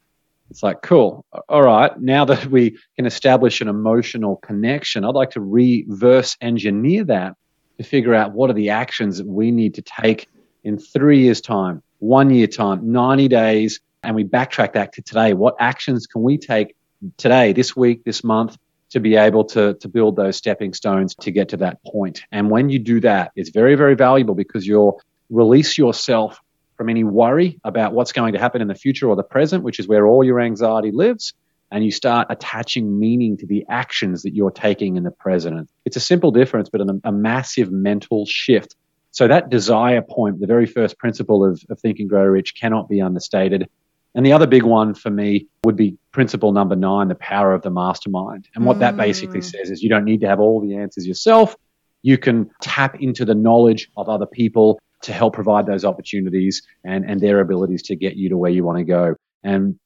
It's 0.53 0.63
like, 0.63 0.83
cool. 0.83 1.25
All 1.49 1.63
right. 1.63 1.99
Now 1.99 2.27
that 2.27 2.45
we 2.45 2.77
can 2.97 3.07
establish 3.07 3.63
an 3.63 3.69
emotional 3.69 4.37
connection, 4.37 5.03
I'd 5.03 5.15
like 5.15 5.31
to 5.31 5.41
reverse 5.41 6.37
engineer 6.43 7.05
that 7.05 7.37
to 7.79 7.85
figure 7.85 8.15
out 8.15 8.33
what 8.33 8.51
are 8.51 8.53
the 8.53 8.69
actions 8.69 9.17
that 9.17 9.27
we 9.27 9.51
need 9.51 9.77
to 9.77 9.83
take 9.83 10.29
in 10.63 10.77
three 10.77 11.21
years' 11.21 11.41
time, 11.41 11.83
one 12.01 12.29
year 12.29 12.47
time, 12.47 12.93
90 12.93 13.29
days. 13.29 13.81
And 14.03 14.15
we 14.15 14.25
backtrack 14.25 14.75
that 14.75 14.93
to 14.93 15.01
today. 15.01 15.33
What 15.33 15.55
actions 15.59 16.07
can 16.07 16.23
we 16.23 16.37
take 16.37 16.77
today, 17.17 17.55
this 17.55 17.75
week, 17.75 18.05
this 18.05 18.23
month, 18.23 18.59
to 18.91 19.01
be 19.01 19.17
able 19.17 19.45
to, 19.45 19.73
to 19.73 19.89
build 19.89 20.17
those 20.17 20.37
stepping 20.37 20.75
stones 20.75 21.15
to 21.15 21.31
get 21.31 21.49
to 21.49 21.57
that 21.57 21.83
point? 21.83 22.25
And 22.31 22.51
when 22.51 22.69
you 22.69 22.79
do 22.79 23.01
that, 23.01 23.33
it's 23.37 23.49
very, 23.49 23.75
very 23.75 23.95
valuable 23.95 24.35
because 24.35 24.67
you'll 24.67 25.01
release 25.31 25.79
yourself 25.79 26.42
from 26.83 26.89
any 26.89 27.05
worry 27.05 27.61
about 27.63 27.93
what's 27.93 28.11
going 28.11 28.33
to 28.33 28.41
happen 28.41 28.61
in 28.61 28.67
the 28.67 28.75
future 28.75 29.09
or 29.09 29.15
the 29.15 29.23
present, 29.23 29.63
which 29.63 29.79
is 29.79 29.87
where 29.87 30.05
all 30.05 30.25
your 30.25 30.41
anxiety 30.41 30.91
lives, 30.91 31.33
and 31.71 31.85
you 31.85 31.93
start 31.93 32.27
attaching 32.29 32.99
meaning 32.99 33.37
to 33.37 33.47
the 33.47 33.65
actions 33.69 34.23
that 34.23 34.35
you're 34.35 34.51
taking 34.51 34.97
in 34.97 35.05
the 35.05 35.13
present. 35.13 35.71
It's 35.85 35.97
a 35.97 36.01
simple 36.01 36.33
difference, 36.33 36.69
but 36.71 36.81
a, 36.81 37.01
a 37.05 37.13
massive 37.13 37.71
mental 37.71 38.27
shift. 38.27 38.75
So 39.13 39.29
that 39.29 39.49
desire 39.49 40.03
point, 40.03 40.41
the 40.41 40.49
very 40.49 40.67
first 40.67 40.99
principle 40.99 41.49
of, 41.49 41.63
of 41.71 41.79
Think 41.79 42.01
and 42.01 42.09
Grow 42.09 42.25
Rich 42.25 42.57
cannot 42.61 42.89
be 42.89 43.01
understated. 43.01 43.69
And 44.17 44.27
the 44.27 44.33
other 44.33 44.49
big 44.49 44.65
one 44.65 44.93
for 44.95 45.11
me 45.11 45.47
would 45.65 45.77
be 45.77 45.97
principle 46.11 46.51
number 46.51 46.75
nine, 46.75 47.07
the 47.07 47.15
power 47.15 47.55
of 47.55 47.63
the 47.63 47.71
mastermind. 47.71 48.49
And 48.57 48.65
what 48.65 48.79
mm. 48.79 48.81
that 48.81 48.97
basically 48.97 49.39
mm. 49.39 49.45
says 49.45 49.71
is 49.71 49.85
you 49.85 49.89
don't 49.89 50.05
need 50.05 50.23
to 50.23 50.27
have 50.27 50.41
all 50.41 50.61
the 50.61 50.75
answers 50.75 51.07
yourself. 51.07 51.55
You 52.03 52.19
can 52.19 52.51
tap 52.61 53.01
into 53.01 53.25
the 53.25 53.37
knowledge 53.37 53.89
of 53.97 54.09
other 54.09 54.27
people 54.27 54.81
to 55.03 55.13
help 55.13 55.35
provide 55.35 55.67
those 55.67 55.85
opportunities 55.85 56.63
and, 56.85 57.05
and 57.09 57.21
their 57.21 57.41
abilities 57.41 57.83
to 57.83 57.97
get 57.97 58.17
you 58.17 58.29
to 58.31 58.37
where 58.37 58.51
you 58.51 58.65
want 58.65 58.79
to 58.79 58.85
go. 58.85 59.15
And 59.43 59.79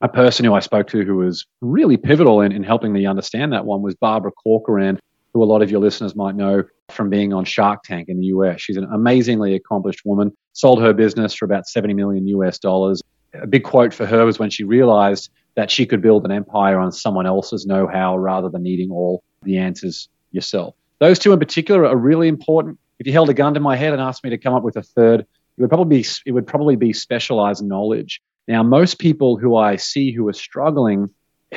a 0.00 0.08
person 0.08 0.44
who 0.44 0.54
I 0.54 0.60
spoke 0.60 0.88
to 0.88 1.04
who 1.04 1.16
was 1.16 1.46
really 1.60 1.96
pivotal 1.96 2.40
in, 2.40 2.52
in 2.52 2.62
helping 2.62 2.92
me 2.92 3.06
understand 3.06 3.52
that 3.52 3.64
one 3.64 3.82
was 3.82 3.94
Barbara 3.94 4.32
Corcoran, 4.32 4.98
who 5.32 5.42
a 5.42 5.46
lot 5.46 5.62
of 5.62 5.70
your 5.70 5.80
listeners 5.80 6.14
might 6.14 6.34
know 6.34 6.64
from 6.90 7.10
being 7.10 7.32
on 7.32 7.44
Shark 7.44 7.82
Tank 7.82 8.08
in 8.08 8.18
the 8.18 8.26
US. 8.26 8.60
She's 8.60 8.76
an 8.76 8.84
amazingly 8.92 9.54
accomplished 9.54 10.00
woman, 10.04 10.32
sold 10.52 10.80
her 10.80 10.92
business 10.92 11.34
for 11.34 11.44
about 11.44 11.66
70 11.66 11.94
million 11.94 12.26
US 12.28 12.58
dollars. 12.58 13.02
A 13.34 13.46
big 13.46 13.64
quote 13.64 13.92
for 13.92 14.06
her 14.06 14.24
was 14.24 14.38
when 14.38 14.50
she 14.50 14.64
realized 14.64 15.30
that 15.56 15.70
she 15.70 15.86
could 15.86 16.02
build 16.02 16.24
an 16.24 16.32
empire 16.32 16.78
on 16.78 16.92
someone 16.92 17.26
else's 17.26 17.66
know 17.66 17.86
how 17.86 18.16
rather 18.16 18.48
than 18.48 18.62
needing 18.62 18.90
all 18.90 19.22
the 19.42 19.58
answers 19.58 20.08
yourself. 20.32 20.74
Those 21.00 21.18
two 21.18 21.32
in 21.32 21.38
particular 21.38 21.86
are 21.86 21.96
really 21.96 22.28
important. 22.28 22.78
If 22.98 23.06
you 23.06 23.12
held 23.12 23.30
a 23.30 23.34
gun 23.34 23.54
to 23.54 23.60
my 23.60 23.76
head 23.76 23.92
and 23.92 24.00
asked 24.00 24.24
me 24.24 24.30
to 24.30 24.38
come 24.38 24.54
up 24.54 24.62
with 24.62 24.76
a 24.76 24.82
third, 24.82 25.20
it 25.20 25.60
would 25.60 25.70
probably 25.70 25.98
be, 25.98 26.08
it 26.26 26.32
would 26.32 26.46
probably 26.46 26.76
be 26.76 26.92
specialized 26.92 27.64
knowledge. 27.64 28.20
Now, 28.46 28.62
most 28.62 28.98
people 28.98 29.36
who 29.36 29.56
I 29.56 29.76
see 29.76 30.12
who 30.12 30.28
are 30.28 30.32
struggling, 30.34 31.10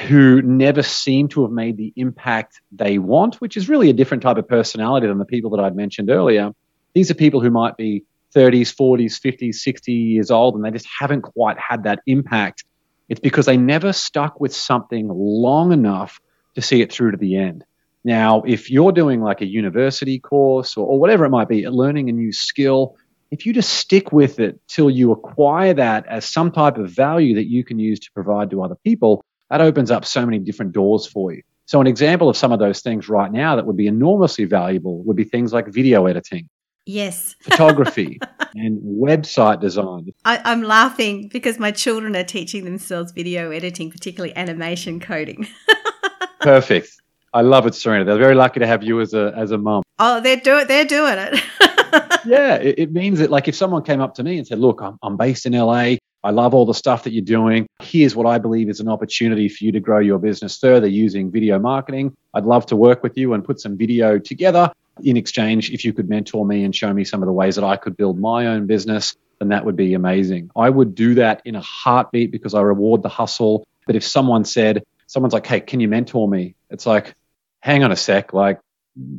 who 0.07 0.41
never 0.41 0.83
seem 0.83 1.27
to 1.29 1.41
have 1.41 1.51
made 1.51 1.77
the 1.77 1.93
impact 1.95 2.61
they 2.71 2.97
want, 2.97 3.35
which 3.35 3.57
is 3.57 3.67
really 3.67 3.89
a 3.89 3.93
different 3.93 4.23
type 4.23 4.37
of 4.37 4.47
personality 4.47 5.07
than 5.07 5.17
the 5.17 5.25
people 5.25 5.49
that 5.51 5.59
I'd 5.59 5.75
mentioned 5.75 6.09
earlier. 6.09 6.51
These 6.93 7.11
are 7.11 7.15
people 7.15 7.41
who 7.41 7.49
might 7.49 7.77
be 7.77 8.03
30s, 8.35 8.75
40s, 8.75 9.19
50s, 9.19 9.55
60 9.55 9.91
years 9.91 10.31
old, 10.31 10.55
and 10.55 10.63
they 10.63 10.71
just 10.71 10.87
haven't 10.99 11.21
quite 11.21 11.57
had 11.59 11.83
that 11.83 11.99
impact. 12.05 12.63
It's 13.09 13.19
because 13.19 13.45
they 13.45 13.57
never 13.57 13.93
stuck 13.93 14.39
with 14.39 14.53
something 14.53 15.07
long 15.07 15.71
enough 15.71 16.19
to 16.55 16.61
see 16.61 16.81
it 16.81 16.91
through 16.91 17.11
to 17.11 17.17
the 17.17 17.37
end. 17.37 17.63
Now, 18.07 18.41
if 18.47 18.71
you're 18.71 18.93
doing 18.93 19.21
like 19.21 19.41
a 19.41 19.45
university 19.45 20.17
course 20.17 20.77
or, 20.77 20.87
or 20.87 20.97
whatever 20.97 21.25
it 21.25 21.29
might 21.29 21.49
be, 21.49 21.67
learning 21.67 22.07
a 22.07 22.13
new 22.13 22.31
skill, 22.31 22.95
if 23.31 23.45
you 23.45 23.51
just 23.51 23.71
stick 23.71 24.13
with 24.13 24.39
it 24.39 24.61
till 24.69 24.89
you 24.89 25.11
acquire 25.11 25.73
that 25.73 26.05
as 26.05 26.23
some 26.23 26.49
type 26.49 26.77
of 26.77 26.89
value 26.89 27.35
that 27.35 27.49
you 27.49 27.65
can 27.65 27.79
use 27.79 27.99
to 27.99 28.11
provide 28.13 28.49
to 28.51 28.63
other 28.63 28.77
people, 28.85 29.25
that 29.49 29.59
opens 29.59 29.91
up 29.91 30.05
so 30.05 30.25
many 30.25 30.39
different 30.39 30.71
doors 30.71 31.05
for 31.05 31.33
you. 31.33 31.41
So, 31.65 31.81
an 31.81 31.87
example 31.87 32.29
of 32.29 32.37
some 32.37 32.53
of 32.53 32.59
those 32.59 32.79
things 32.79 33.09
right 33.09 33.29
now 33.29 33.57
that 33.57 33.65
would 33.65 33.75
be 33.75 33.87
enormously 33.87 34.45
valuable 34.45 35.03
would 35.03 35.17
be 35.17 35.25
things 35.25 35.51
like 35.51 35.67
video 35.67 36.05
editing. 36.05 36.47
Yes. 36.85 37.35
photography 37.41 38.21
and 38.55 38.81
website 38.81 39.59
design. 39.59 40.13
I, 40.23 40.49
am 40.49 40.63
laughing 40.63 41.27
because 41.27 41.59
my 41.59 41.71
children 41.71 42.15
are 42.15 42.23
teaching 42.23 42.63
themselves 42.63 43.11
video 43.11 43.51
editing, 43.51 43.91
particularly 43.91 44.33
animation 44.37 45.01
coding. 45.01 45.45
Perfect. 46.39 47.01
I 47.33 47.41
love 47.41 47.67
it, 47.67 47.75
Serina. 47.75 48.05
They're 48.05 48.17
very 48.17 48.35
lucky 48.35 48.59
to 48.59 48.67
have 48.67 48.83
you 48.83 49.01
as 49.01 49.13
a 49.13 49.33
as 49.35 49.51
a 49.51 49.57
mom. 49.57 49.83
Oh, 49.99 50.21
they're 50.21 50.37
doing 50.37 50.67
they're 50.67 50.85
doing 50.85 51.17
it. 51.17 51.43
yeah, 52.25 52.55
it, 52.55 52.79
it, 52.79 52.91
means 52.91 53.19
that 53.19 53.29
like 53.29 53.47
if 53.47 53.55
someone 53.55 53.83
came 53.83 54.01
up 54.01 54.15
to 54.15 54.23
me 54.23 54.37
and 54.37 54.47
said, 54.47 54.59
"Look, 54.59 54.81
I'm, 54.81 54.97
I'm 55.01 55.17
based 55.17 55.45
in 55.45 55.53
LA. 55.53 55.95
I 56.23 56.31
love 56.31 56.53
all 56.53 56.65
the 56.65 56.73
stuff 56.73 57.03
that 57.03 57.13
you're 57.13 57.23
doing. 57.23 57.67
Here's 57.81 58.15
what 58.15 58.25
I 58.25 58.37
believe 58.37 58.69
is 58.69 58.79
an 58.79 58.89
opportunity 58.89 59.47
for 59.47 59.63
you 59.63 59.71
to 59.71 59.79
grow 59.79 59.99
your 59.99 60.19
business 60.19 60.57
further 60.57 60.87
using 60.87 61.31
video 61.31 61.59
marketing. 61.59 62.15
I'd 62.33 62.43
love 62.43 62.65
to 62.67 62.75
work 62.75 63.03
with 63.03 63.17
you 63.17 63.33
and 63.33 63.45
put 63.45 63.61
some 63.61 63.77
video 63.77 64.17
together. 64.17 64.71
In 65.03 65.15
exchange, 65.15 65.69
if 65.71 65.85
you 65.85 65.93
could 65.93 66.09
mentor 66.09 66.45
me 66.45 66.63
and 66.63 66.75
show 66.75 66.91
me 66.91 67.03
some 67.03 67.21
of 67.21 67.27
the 67.27 67.33
ways 67.33 67.55
that 67.55 67.63
I 67.63 67.77
could 67.77 67.95
build 67.95 68.19
my 68.19 68.47
own 68.47 68.65
business, 68.65 69.15
then 69.39 69.49
that 69.49 69.63
would 69.63 69.75
be 69.75 69.93
amazing. 69.93 70.49
I 70.55 70.69
would 70.69 70.95
do 70.95 71.13
that 71.15 71.41
in 71.45 71.55
a 71.55 71.61
heartbeat 71.61 72.31
because 72.31 72.53
I 72.53 72.61
reward 72.61 73.03
the 73.03 73.09
hustle. 73.09 73.65
But 73.85 73.95
if 73.95 74.03
someone 74.03 74.43
said, 74.43 74.83
someone's 75.05 75.33
like, 75.33 75.45
"Hey, 75.45 75.61
can 75.61 75.79
you 75.79 75.87
mentor 75.87 76.27
me?" 76.27 76.55
It's 76.69 76.85
like, 76.85 77.15
hang 77.59 77.83
on 77.83 77.91
a 77.91 77.95
sec, 77.95 78.33
like 78.33 78.59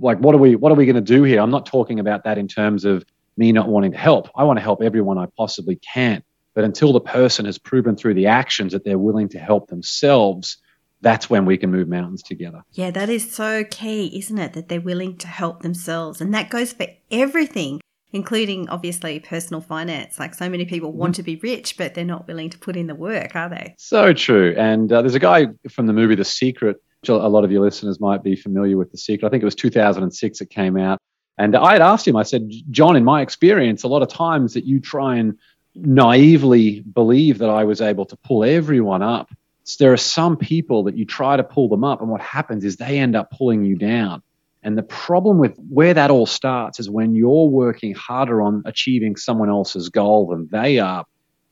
like 0.00 0.18
what 0.18 0.34
are 0.34 0.38
we 0.38 0.56
what 0.56 0.72
are 0.72 0.74
we 0.74 0.86
going 0.86 0.96
to 0.96 1.00
do 1.00 1.22
here? 1.22 1.40
I'm 1.40 1.50
not 1.50 1.66
talking 1.66 2.00
about 2.00 2.24
that 2.24 2.38
in 2.38 2.48
terms 2.48 2.84
of 2.84 3.04
me 3.36 3.52
not 3.52 3.68
wanting 3.68 3.92
to 3.92 3.98
help. 3.98 4.28
I 4.34 4.44
want 4.44 4.58
to 4.58 4.62
help 4.62 4.82
everyone 4.82 5.18
I 5.18 5.26
possibly 5.36 5.76
can. 5.76 6.22
But 6.54 6.64
until 6.64 6.92
the 6.92 7.00
person 7.00 7.44
has 7.44 7.56
proven 7.56 7.94
through 7.94 8.14
the 8.14 8.26
actions 8.26 8.72
that 8.72 8.84
they're 8.84 8.98
willing 8.98 9.28
to 9.30 9.38
help 9.38 9.68
themselves, 9.68 10.56
that's 11.00 11.30
when 11.30 11.44
we 11.44 11.56
can 11.56 11.70
move 11.70 11.86
mountains 11.86 12.22
together. 12.22 12.64
Yeah, 12.72 12.90
that 12.90 13.08
is 13.08 13.32
so 13.32 13.62
key, 13.62 14.18
isn't 14.18 14.38
it? 14.38 14.54
That 14.54 14.68
they're 14.68 14.80
willing 14.80 15.16
to 15.18 15.28
help 15.28 15.62
themselves. 15.62 16.20
And 16.20 16.34
that 16.34 16.50
goes 16.50 16.72
for 16.72 16.86
everything, 17.12 17.80
including 18.12 18.68
obviously 18.70 19.20
personal 19.20 19.60
finance. 19.60 20.18
Like 20.18 20.34
so 20.34 20.48
many 20.48 20.64
people 20.64 20.92
want 20.92 21.14
to 21.14 21.22
be 21.22 21.36
rich, 21.36 21.76
but 21.76 21.94
they're 21.94 22.04
not 22.04 22.26
willing 22.26 22.50
to 22.50 22.58
put 22.58 22.74
in 22.74 22.88
the 22.88 22.94
work, 22.96 23.36
are 23.36 23.48
they? 23.48 23.76
So 23.78 24.12
true. 24.12 24.56
And 24.58 24.92
uh, 24.92 25.02
there's 25.02 25.14
a 25.14 25.20
guy 25.20 25.46
from 25.70 25.86
the 25.86 25.92
movie 25.92 26.16
The 26.16 26.24
Secret 26.24 26.82
a 27.06 27.28
lot 27.28 27.44
of 27.44 27.52
your 27.52 27.62
listeners 27.62 28.00
might 28.00 28.22
be 28.22 28.34
familiar 28.34 28.76
with 28.76 28.90
The 28.90 28.98
Secret. 28.98 29.26
I 29.26 29.30
think 29.30 29.42
it 29.42 29.46
was 29.46 29.54
2006 29.54 30.40
it 30.40 30.50
came 30.50 30.76
out. 30.76 30.98
And 31.36 31.54
I 31.54 31.72
had 31.72 31.82
asked 31.82 32.08
him, 32.08 32.16
I 32.16 32.24
said, 32.24 32.50
John, 32.70 32.96
in 32.96 33.04
my 33.04 33.22
experience, 33.22 33.84
a 33.84 33.88
lot 33.88 34.02
of 34.02 34.08
times 34.08 34.54
that 34.54 34.64
you 34.64 34.80
try 34.80 35.16
and 35.16 35.38
naively 35.76 36.80
believe 36.80 37.38
that 37.38 37.50
I 37.50 37.64
was 37.64 37.80
able 37.80 38.06
to 38.06 38.16
pull 38.16 38.42
everyone 38.42 39.02
up. 39.02 39.30
There 39.78 39.92
are 39.92 39.98
some 39.98 40.36
people 40.36 40.84
that 40.84 40.96
you 40.96 41.04
try 41.04 41.36
to 41.36 41.44
pull 41.44 41.68
them 41.68 41.84
up, 41.84 42.00
and 42.00 42.08
what 42.10 42.22
happens 42.22 42.64
is 42.64 42.76
they 42.76 42.98
end 42.98 43.14
up 43.14 43.30
pulling 43.30 43.64
you 43.64 43.76
down. 43.76 44.22
And 44.62 44.76
the 44.76 44.82
problem 44.82 45.38
with 45.38 45.56
where 45.68 45.94
that 45.94 46.10
all 46.10 46.26
starts 46.26 46.80
is 46.80 46.90
when 46.90 47.14
you're 47.14 47.46
working 47.46 47.94
harder 47.94 48.42
on 48.42 48.62
achieving 48.64 49.14
someone 49.16 49.50
else's 49.50 49.90
goal 49.90 50.28
than 50.28 50.48
they 50.50 50.78
are, 50.78 51.04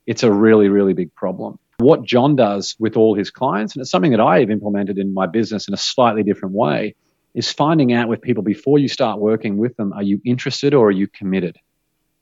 it's 0.06 0.22
a 0.22 0.32
really, 0.32 0.68
really 0.68 0.94
big 0.94 1.14
problem. 1.14 1.58
What 1.78 2.04
John 2.04 2.36
does 2.36 2.74
with 2.78 2.96
all 2.96 3.14
his 3.14 3.30
clients, 3.30 3.74
and 3.74 3.82
it's 3.82 3.90
something 3.90 4.12
that 4.12 4.20
I 4.20 4.40
have 4.40 4.50
implemented 4.50 4.98
in 4.98 5.12
my 5.12 5.26
business 5.26 5.68
in 5.68 5.74
a 5.74 5.78
slightly 5.78 6.22
different 6.22 6.54
way, 6.54 6.94
is 7.34 7.52
finding 7.52 7.92
out 7.92 8.08
with 8.08 8.22
people 8.22 8.42
before 8.42 8.78
you 8.78 8.88
start 8.88 9.20
working 9.20 9.58
with 9.58 9.76
them 9.76 9.92
are 9.92 10.02
you 10.02 10.20
interested 10.24 10.72
or 10.72 10.88
are 10.88 10.92
you 10.92 11.06
committed? 11.06 11.58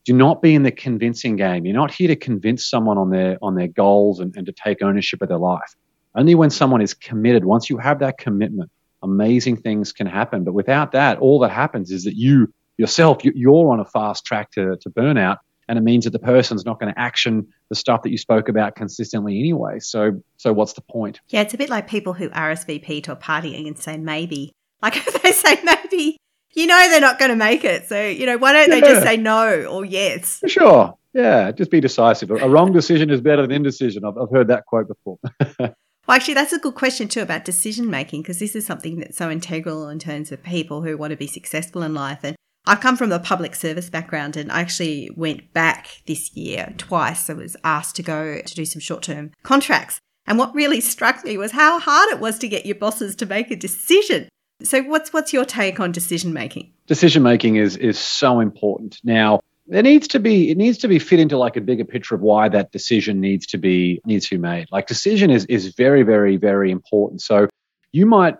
Do 0.03 0.13
not 0.13 0.41
be 0.41 0.53
in 0.53 0.63
the 0.63 0.71
convincing 0.71 1.37
game. 1.37 1.65
You're 1.65 1.73
not 1.73 1.89
here 1.89 2.09
to 2.09 2.17
convince 2.17 2.69
someone 2.69 2.97
on 2.97 3.09
their 3.09 3.37
on 3.41 3.55
their 3.55 3.69
goals 3.69 4.19
and, 4.19 4.35
and 4.35 4.45
to 4.45 4.51
take 4.51 4.81
ownership 4.81 5.21
of 5.21 5.29
their 5.29 5.37
life. 5.37 5.73
Only 6.15 6.35
when 6.35 6.49
someone 6.49 6.81
is 6.81 6.93
committed, 6.93 7.45
once 7.45 7.69
you 7.69 7.77
have 7.77 7.99
that 7.99 8.17
commitment, 8.17 8.69
amazing 9.03 9.57
things 9.57 9.93
can 9.93 10.05
happen. 10.05 10.43
But 10.43 10.53
without 10.53 10.91
that, 10.91 11.17
all 11.19 11.39
that 11.39 11.51
happens 11.51 11.91
is 11.91 12.03
that 12.03 12.15
you 12.15 12.53
yourself, 12.77 13.23
you're 13.23 13.71
on 13.71 13.79
a 13.79 13.85
fast 13.85 14.25
track 14.25 14.51
to, 14.51 14.75
to 14.81 14.89
burnout 14.89 15.37
and 15.67 15.77
it 15.77 15.81
means 15.81 16.03
that 16.05 16.11
the 16.11 16.19
person's 16.19 16.65
not 16.65 16.79
going 16.79 16.93
to 16.93 16.99
action 16.99 17.47
the 17.69 17.75
stuff 17.75 18.03
that 18.03 18.11
you 18.11 18.17
spoke 18.17 18.49
about 18.49 18.75
consistently 18.75 19.39
anyway. 19.39 19.79
So, 19.79 20.21
so 20.37 20.53
what's 20.53 20.73
the 20.73 20.81
point? 20.81 21.21
Yeah, 21.29 21.41
it's 21.41 21.53
a 21.53 21.57
bit 21.57 21.69
like 21.69 21.87
people 21.87 22.13
who 22.13 22.29
RSVP 22.29 23.03
to 23.03 23.11
a 23.11 23.15
party 23.15 23.67
and 23.67 23.77
say 23.77 23.97
maybe. 23.97 24.53
Like 24.81 24.97
if 25.07 25.21
they 25.21 25.31
say 25.31 25.59
maybe, 25.63 26.17
you 26.53 26.67
know 26.67 26.89
they're 26.89 27.01
not 27.01 27.19
going 27.19 27.31
to 27.31 27.35
make 27.35 27.63
it. 27.63 27.87
So, 27.87 28.07
you 28.07 28.25
know, 28.25 28.37
why 28.37 28.53
don't 28.53 28.69
yeah. 28.69 28.75
they 28.75 28.81
just 28.81 29.03
say 29.03 29.17
no 29.17 29.65
or 29.65 29.85
yes? 29.85 30.41
Sure. 30.47 30.95
Yeah, 31.13 31.51
just 31.53 31.71
be 31.71 31.79
decisive. 31.79 32.29
A 32.29 32.49
wrong 32.49 32.73
decision 32.73 33.09
is 33.09 33.21
better 33.21 33.41
than 33.41 33.51
indecision. 33.51 34.03
I've, 34.03 34.17
I've 34.17 34.29
heard 34.29 34.49
that 34.49 34.65
quote 34.65 34.89
before. 34.89 35.17
well, 35.59 35.71
actually, 36.09 36.33
that's 36.33 36.51
a 36.51 36.59
good 36.59 36.75
question 36.75 37.07
too 37.07 37.21
about 37.21 37.45
decision 37.45 37.89
making 37.89 38.21
because 38.21 38.39
this 38.39 38.53
is 38.53 38.65
something 38.65 38.99
that's 38.99 39.15
so 39.15 39.31
integral 39.31 39.87
in 39.87 39.97
terms 39.97 40.33
of 40.33 40.43
people 40.43 40.81
who 40.81 40.97
want 40.97 41.11
to 41.11 41.17
be 41.17 41.25
successful 41.25 41.83
in 41.83 41.93
life. 41.93 42.19
And 42.23 42.35
I 42.67 42.75
come 42.75 42.97
from 42.97 43.11
a 43.11 43.19
public 43.19 43.55
service 43.55 43.89
background 43.89 44.35
and 44.35 44.51
I 44.51 44.61
actually 44.61 45.11
went 45.15 45.53
back 45.53 46.01
this 46.07 46.35
year 46.35 46.73
twice. 46.77 47.29
I 47.29 47.33
was 47.33 47.55
asked 47.63 47.95
to 47.97 48.03
go 48.03 48.41
to 48.41 48.55
do 48.55 48.65
some 48.65 48.79
short 48.79 49.03
term 49.03 49.31
contracts. 49.43 49.99
And 50.25 50.39
what 50.39 50.55
really 50.55 50.81
struck 50.93 51.23
me 51.23 51.37
was 51.37 51.51
how 51.51 51.79
hard 51.79 52.09
it 52.09 52.19
was 52.19 52.39
to 52.39 52.47
get 52.47 52.65
your 52.65 52.75
bosses 52.75 53.15
to 53.17 53.25
make 53.25 53.51
a 53.51 53.55
decision. 53.55 54.29
So 54.63 54.81
what's 54.83 55.13
what's 55.13 55.33
your 55.33 55.45
take 55.45 55.79
on 55.79 55.91
decision 55.91 56.33
making? 56.33 56.71
Decision 56.87 57.23
making 57.23 57.57
is 57.57 57.75
is 57.77 57.99
so 57.99 58.39
important. 58.39 58.99
Now, 59.03 59.41
there 59.67 59.83
needs 59.83 60.07
to 60.09 60.19
be 60.19 60.49
it 60.49 60.57
needs 60.57 60.77
to 60.79 60.87
be 60.87 60.97
fit 60.97 61.19
into 61.19 61.37
like 61.37 61.57
a 61.57 61.61
bigger 61.61 61.85
picture 61.85 62.15
of 62.15 62.21
why 62.21 62.49
that 62.49 62.71
decision 62.71 63.19
needs 63.19 63.45
to 63.47 63.57
be 63.57 64.01
needs 64.05 64.27
to 64.29 64.35
be 64.35 64.41
made. 64.41 64.67
Like 64.71 64.87
decision 64.87 65.29
is 65.29 65.45
is 65.45 65.75
very 65.75 66.03
very 66.03 66.37
very 66.37 66.71
important. 66.71 67.21
So 67.21 67.47
you 67.91 68.05
might 68.05 68.35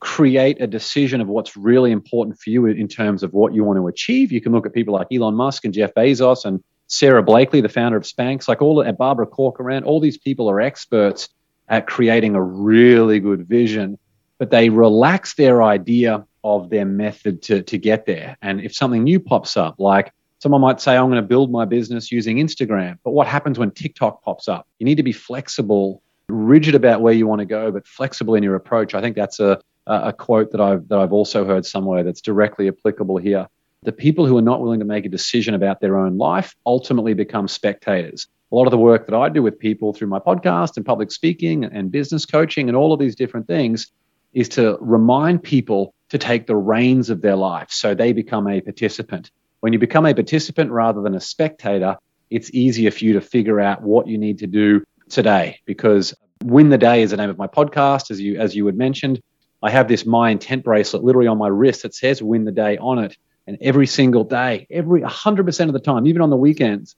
create 0.00 0.60
a 0.60 0.66
decision 0.66 1.20
of 1.20 1.28
what's 1.28 1.56
really 1.56 1.90
important 1.90 2.38
for 2.38 2.50
you 2.50 2.66
in 2.66 2.88
terms 2.88 3.22
of 3.22 3.32
what 3.32 3.54
you 3.54 3.64
want 3.64 3.78
to 3.78 3.86
achieve. 3.86 4.30
You 4.30 4.40
can 4.40 4.52
look 4.52 4.66
at 4.66 4.74
people 4.74 4.94
like 4.94 5.06
Elon 5.12 5.34
Musk 5.34 5.64
and 5.64 5.72
Jeff 5.72 5.94
Bezos 5.94 6.44
and 6.44 6.62
Sara 6.86 7.22
Blakely, 7.22 7.60
the 7.60 7.68
founder 7.68 7.96
of 7.96 8.04
Spanx, 8.04 8.46
like 8.46 8.62
all 8.62 8.84
Barbara 8.92 9.26
Corcoran. 9.26 9.84
All 9.84 10.00
these 10.00 10.18
people 10.18 10.50
are 10.50 10.60
experts 10.60 11.28
at 11.68 11.86
creating 11.86 12.34
a 12.34 12.42
really 12.42 13.18
good 13.20 13.48
vision, 13.48 13.98
but 14.38 14.50
they 14.50 14.68
relax 14.68 15.34
their 15.34 15.62
idea 15.62 16.24
of 16.44 16.70
their 16.70 16.84
method 16.84 17.42
to, 17.42 17.62
to 17.62 17.78
get 17.78 18.06
there. 18.06 18.36
And 18.40 18.60
if 18.60 18.74
something 18.74 19.02
new 19.02 19.18
pops 19.18 19.56
up, 19.56 19.76
like 19.78 20.12
someone 20.38 20.60
might 20.60 20.80
say, 20.80 20.96
I'm 20.96 21.06
going 21.06 21.20
to 21.20 21.26
build 21.26 21.50
my 21.50 21.64
business 21.64 22.12
using 22.12 22.36
Instagram, 22.36 22.98
but 23.02 23.10
what 23.10 23.26
happens 23.26 23.58
when 23.58 23.72
TikTok 23.72 24.22
pops 24.22 24.46
up? 24.46 24.68
You 24.78 24.84
need 24.84 24.96
to 24.96 25.02
be 25.02 25.12
flexible, 25.12 26.02
rigid 26.28 26.76
about 26.76 27.00
where 27.00 27.14
you 27.14 27.26
want 27.26 27.40
to 27.40 27.46
go, 27.46 27.72
but 27.72 27.86
flexible 27.86 28.36
in 28.36 28.44
your 28.44 28.54
approach. 28.54 28.94
I 28.94 29.00
think 29.00 29.16
that's 29.16 29.40
a, 29.40 29.60
Uh, 29.86 30.00
a 30.04 30.12
quote 30.12 30.50
that 30.50 30.60
I've 30.60 30.88
that 30.88 30.98
I've 30.98 31.12
also 31.12 31.44
heard 31.44 31.64
somewhere 31.64 32.02
that's 32.02 32.20
directly 32.20 32.68
applicable 32.68 33.18
here. 33.18 33.46
The 33.82 33.92
people 33.92 34.26
who 34.26 34.36
are 34.36 34.42
not 34.42 34.60
willing 34.60 34.80
to 34.80 34.86
make 34.86 35.06
a 35.06 35.08
decision 35.08 35.54
about 35.54 35.80
their 35.80 35.96
own 35.96 36.18
life 36.18 36.56
ultimately 36.66 37.14
become 37.14 37.46
spectators. 37.46 38.26
A 38.50 38.54
lot 38.56 38.66
of 38.66 38.72
the 38.72 38.78
work 38.78 39.06
that 39.06 39.14
I 39.14 39.28
do 39.28 39.42
with 39.42 39.58
people 39.58 39.92
through 39.92 40.08
my 40.08 40.18
podcast 40.18 40.76
and 40.76 40.84
public 40.84 41.12
speaking 41.12 41.64
and 41.64 41.92
business 41.92 42.26
coaching 42.26 42.68
and 42.68 42.76
all 42.76 42.92
of 42.92 42.98
these 42.98 43.14
different 43.14 43.46
things 43.46 43.92
is 44.32 44.48
to 44.50 44.76
remind 44.80 45.42
people 45.42 45.94
to 46.10 46.18
take 46.18 46.46
the 46.46 46.56
reins 46.56 47.10
of 47.10 47.22
their 47.22 47.36
life 47.36 47.68
so 47.70 47.94
they 47.94 48.12
become 48.12 48.48
a 48.48 48.60
participant. 48.60 49.30
When 49.60 49.72
you 49.72 49.78
become 49.78 50.06
a 50.06 50.14
participant 50.14 50.70
rather 50.70 51.00
than 51.00 51.14
a 51.14 51.20
spectator, 51.20 51.96
it's 52.30 52.52
easier 52.52 52.90
for 52.90 53.04
you 53.04 53.14
to 53.14 53.20
figure 53.20 53.60
out 53.60 53.82
what 53.82 54.06
you 54.06 54.18
need 54.18 54.38
to 54.40 54.46
do 54.46 54.84
today 55.08 55.60
because 55.64 56.14
Win 56.44 56.68
the 56.68 56.78
Day 56.78 57.02
is 57.02 57.12
the 57.12 57.16
name 57.16 57.30
of 57.30 57.38
my 57.38 57.46
podcast, 57.46 58.10
as 58.10 58.20
you 58.20 58.38
as 58.38 58.54
you 58.54 58.66
had 58.66 58.76
mentioned. 58.76 59.20
I 59.62 59.70
have 59.70 59.88
this 59.88 60.06
My 60.06 60.30
Intent 60.30 60.64
bracelet 60.64 61.04
literally 61.04 61.28
on 61.28 61.38
my 61.38 61.48
wrist 61.48 61.82
that 61.82 61.94
says 61.94 62.22
Win 62.22 62.44
the 62.44 62.52
Day 62.52 62.78
on 62.78 62.98
it. 62.98 63.16
And 63.46 63.58
every 63.60 63.86
single 63.86 64.24
day, 64.24 64.66
every 64.70 65.02
100% 65.02 65.66
of 65.66 65.72
the 65.72 65.80
time, 65.80 66.06
even 66.06 66.20
on 66.20 66.30
the 66.30 66.36
weekends, 66.36 66.96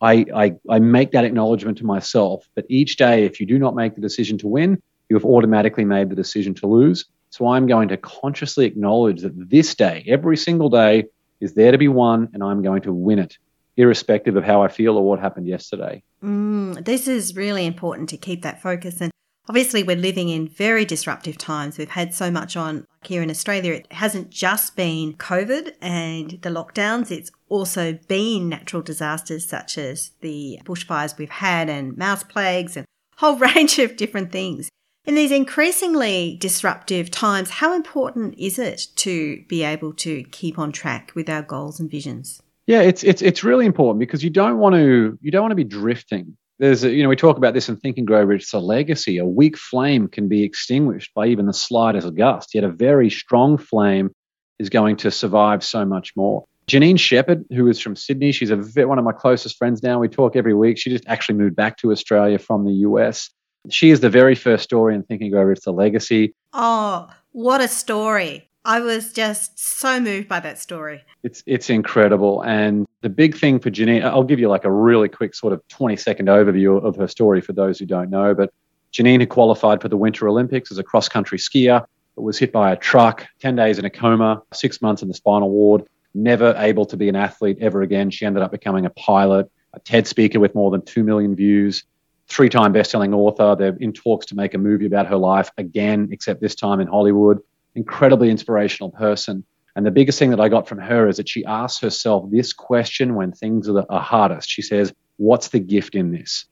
I, 0.00 0.24
I, 0.34 0.54
I 0.68 0.78
make 0.78 1.12
that 1.12 1.24
acknowledgement 1.24 1.78
to 1.78 1.84
myself 1.84 2.48
that 2.54 2.64
each 2.70 2.96
day, 2.96 3.24
if 3.24 3.38
you 3.38 3.46
do 3.46 3.58
not 3.58 3.74
make 3.74 3.94
the 3.94 4.00
decision 4.00 4.38
to 4.38 4.48
win, 4.48 4.82
you 5.08 5.16
have 5.16 5.24
automatically 5.24 5.84
made 5.84 6.08
the 6.08 6.16
decision 6.16 6.54
to 6.54 6.66
lose. 6.66 7.04
So 7.30 7.48
I'm 7.48 7.66
going 7.66 7.88
to 7.88 7.96
consciously 7.96 8.64
acknowledge 8.64 9.20
that 9.22 9.32
this 9.50 9.74
day, 9.74 10.04
every 10.08 10.36
single 10.36 10.70
day, 10.70 11.04
is 11.40 11.54
there 11.54 11.72
to 11.72 11.78
be 11.78 11.88
won, 11.88 12.28
and 12.32 12.42
I'm 12.42 12.62
going 12.62 12.82
to 12.82 12.92
win 12.92 13.18
it, 13.18 13.36
irrespective 13.76 14.36
of 14.36 14.44
how 14.44 14.62
I 14.62 14.68
feel 14.68 14.96
or 14.96 15.04
what 15.04 15.20
happened 15.20 15.46
yesterday. 15.46 16.02
Mm, 16.22 16.84
this 16.84 17.08
is 17.08 17.36
really 17.36 17.66
important 17.66 18.08
to 18.10 18.16
keep 18.16 18.42
that 18.42 18.60
focus. 18.62 19.00
And 19.00 19.10
obviously, 19.48 19.82
we're 19.82 19.96
living 19.96 20.28
in 20.28 20.48
very 20.48 20.84
disruptive 20.84 21.38
times. 21.38 21.78
We've 21.78 21.90
had 21.90 22.14
so 22.14 22.30
much 22.30 22.56
on 22.56 22.86
here 23.02 23.22
in 23.22 23.30
Australia. 23.30 23.74
It 23.74 23.92
hasn't 23.92 24.30
just 24.30 24.76
been 24.76 25.14
COVID 25.14 25.72
and 25.80 26.38
the 26.42 26.50
lockdowns, 26.50 27.10
it's 27.10 27.30
also 27.48 27.98
been 28.08 28.48
natural 28.48 28.82
disasters 28.82 29.46
such 29.46 29.76
as 29.76 30.12
the 30.20 30.60
bushfires 30.64 31.18
we've 31.18 31.28
had 31.28 31.68
and 31.68 31.96
mouse 31.96 32.22
plagues 32.22 32.76
and 32.76 32.84
a 32.84 33.20
whole 33.20 33.36
range 33.54 33.78
of 33.78 33.96
different 33.96 34.32
things. 34.32 34.68
In 35.06 35.14
these 35.14 35.32
increasingly 35.32 36.36
disruptive 36.40 37.10
times, 37.10 37.50
how 37.50 37.74
important 37.74 38.34
is 38.38 38.58
it 38.58 38.86
to 38.96 39.42
be 39.48 39.64
able 39.64 39.92
to 39.94 40.24
keep 40.24 40.58
on 40.58 40.72
track 40.72 41.12
with 41.14 41.28
our 41.28 41.42
goals 41.42 41.80
and 41.80 41.90
visions? 41.90 42.42
Yeah, 42.66 42.82
it's 42.82 43.02
it's 43.02 43.22
it's 43.22 43.42
really 43.42 43.66
important 43.66 43.98
because 43.98 44.22
you 44.22 44.30
don't 44.30 44.58
want 44.58 44.74
to 44.76 45.18
you 45.20 45.30
don't 45.30 45.42
want 45.42 45.52
to 45.52 45.56
be 45.56 45.64
drifting. 45.64 46.36
There's 46.60 46.84
a, 46.84 46.90
you 46.90 47.02
know 47.02 47.08
we 47.08 47.16
talk 47.16 47.38
about 47.38 47.54
this 47.54 47.70
in 47.70 47.76
Think 47.76 47.96
and 47.96 48.06
Grow 48.06 48.22
Rich. 48.22 48.42
It's 48.42 48.52
a 48.52 48.58
legacy. 48.58 49.16
A 49.16 49.24
weak 49.24 49.56
flame 49.56 50.08
can 50.08 50.28
be 50.28 50.44
extinguished 50.44 51.14
by 51.14 51.26
even 51.28 51.46
the 51.46 51.54
slightest 51.54 52.14
gust. 52.14 52.54
Yet 52.54 52.64
a 52.64 52.68
very 52.68 53.08
strong 53.08 53.56
flame 53.56 54.10
is 54.58 54.68
going 54.68 54.96
to 54.96 55.10
survive 55.10 55.64
so 55.64 55.86
much 55.86 56.12
more. 56.16 56.44
Janine 56.66 57.00
Shepherd, 57.00 57.46
who 57.48 57.66
is 57.66 57.80
from 57.80 57.96
Sydney, 57.96 58.30
she's 58.30 58.50
a 58.50 58.56
one 58.86 58.98
of 58.98 59.06
my 59.06 59.12
closest 59.12 59.56
friends 59.56 59.82
now. 59.82 59.98
We 59.98 60.08
talk 60.08 60.36
every 60.36 60.52
week. 60.52 60.76
She 60.76 60.90
just 60.90 61.06
actually 61.06 61.38
moved 61.38 61.56
back 61.56 61.78
to 61.78 61.92
Australia 61.92 62.38
from 62.38 62.66
the 62.66 62.72
US. 62.72 63.30
She 63.70 63.88
is 63.88 64.00
the 64.00 64.10
very 64.10 64.34
first 64.34 64.62
story 64.62 64.94
in 64.94 65.02
Think 65.02 65.22
and 65.22 65.32
Grow 65.32 65.42
Rich, 65.42 65.60
the 65.64 65.72
legacy. 65.72 66.34
Oh, 66.52 67.08
what 67.32 67.62
a 67.62 67.68
story! 67.68 68.49
I 68.64 68.80
was 68.80 69.12
just 69.12 69.58
so 69.58 70.00
moved 70.00 70.28
by 70.28 70.40
that 70.40 70.58
story. 70.58 71.02
It's 71.22 71.42
it's 71.46 71.70
incredible, 71.70 72.42
and 72.42 72.86
the 73.00 73.08
big 73.08 73.36
thing 73.36 73.58
for 73.58 73.70
Janine, 73.70 74.04
I'll 74.04 74.24
give 74.24 74.38
you 74.38 74.48
like 74.48 74.64
a 74.64 74.70
really 74.70 75.08
quick 75.08 75.34
sort 75.34 75.52
of 75.52 75.66
20 75.68 75.96
second 75.96 76.28
overview 76.28 76.82
of 76.82 76.96
her 76.96 77.08
story 77.08 77.40
for 77.40 77.52
those 77.52 77.78
who 77.78 77.86
don't 77.86 78.10
know. 78.10 78.34
But 78.34 78.52
Janine 78.92 79.20
had 79.20 79.30
qualified 79.30 79.80
for 79.80 79.88
the 79.88 79.96
Winter 79.96 80.28
Olympics 80.28 80.70
as 80.70 80.78
a 80.78 80.82
cross 80.82 81.08
country 81.08 81.38
skier, 81.38 81.84
but 82.16 82.22
was 82.22 82.38
hit 82.38 82.52
by 82.52 82.72
a 82.72 82.76
truck, 82.76 83.26
10 83.40 83.56
days 83.56 83.78
in 83.78 83.84
a 83.84 83.90
coma, 83.90 84.42
six 84.52 84.82
months 84.82 85.00
in 85.00 85.08
the 85.08 85.14
spinal 85.14 85.50
ward, 85.50 85.84
never 86.14 86.54
able 86.58 86.84
to 86.86 86.96
be 86.96 87.08
an 87.08 87.16
athlete 87.16 87.56
ever 87.60 87.82
again. 87.82 88.10
She 88.10 88.26
ended 88.26 88.42
up 88.42 88.50
becoming 88.50 88.84
a 88.84 88.90
pilot, 88.90 89.50
a 89.72 89.80
TED 89.80 90.06
speaker 90.06 90.40
with 90.40 90.54
more 90.54 90.70
than 90.70 90.82
2 90.82 91.04
million 91.04 91.34
views, 91.34 91.84
three 92.28 92.48
time 92.48 92.72
best 92.72 92.90
selling 92.90 93.14
author. 93.14 93.56
They're 93.56 93.76
in 93.80 93.92
talks 93.92 94.26
to 94.26 94.34
make 94.34 94.54
a 94.54 94.58
movie 94.58 94.86
about 94.86 95.06
her 95.06 95.16
life 95.16 95.50
again, 95.56 96.08
except 96.10 96.40
this 96.40 96.54
time 96.54 96.80
in 96.80 96.88
Hollywood. 96.88 97.40
Incredibly 97.74 98.30
inspirational 98.30 98.90
person. 98.90 99.44
And 99.76 99.86
the 99.86 99.90
biggest 99.90 100.18
thing 100.18 100.30
that 100.30 100.40
I 100.40 100.48
got 100.48 100.68
from 100.68 100.78
her 100.78 101.08
is 101.08 101.16
that 101.16 101.28
she 101.28 101.44
asks 101.44 101.80
herself 101.80 102.30
this 102.30 102.52
question 102.52 103.14
when 103.14 103.32
things 103.32 103.68
are, 103.68 103.84
are 103.88 104.00
hardest. 104.00 104.50
She 104.50 104.62
says, 104.62 104.92
What's 105.16 105.48
the 105.48 105.60
gift 105.60 105.94
in 105.94 106.12
this? 106.12 106.46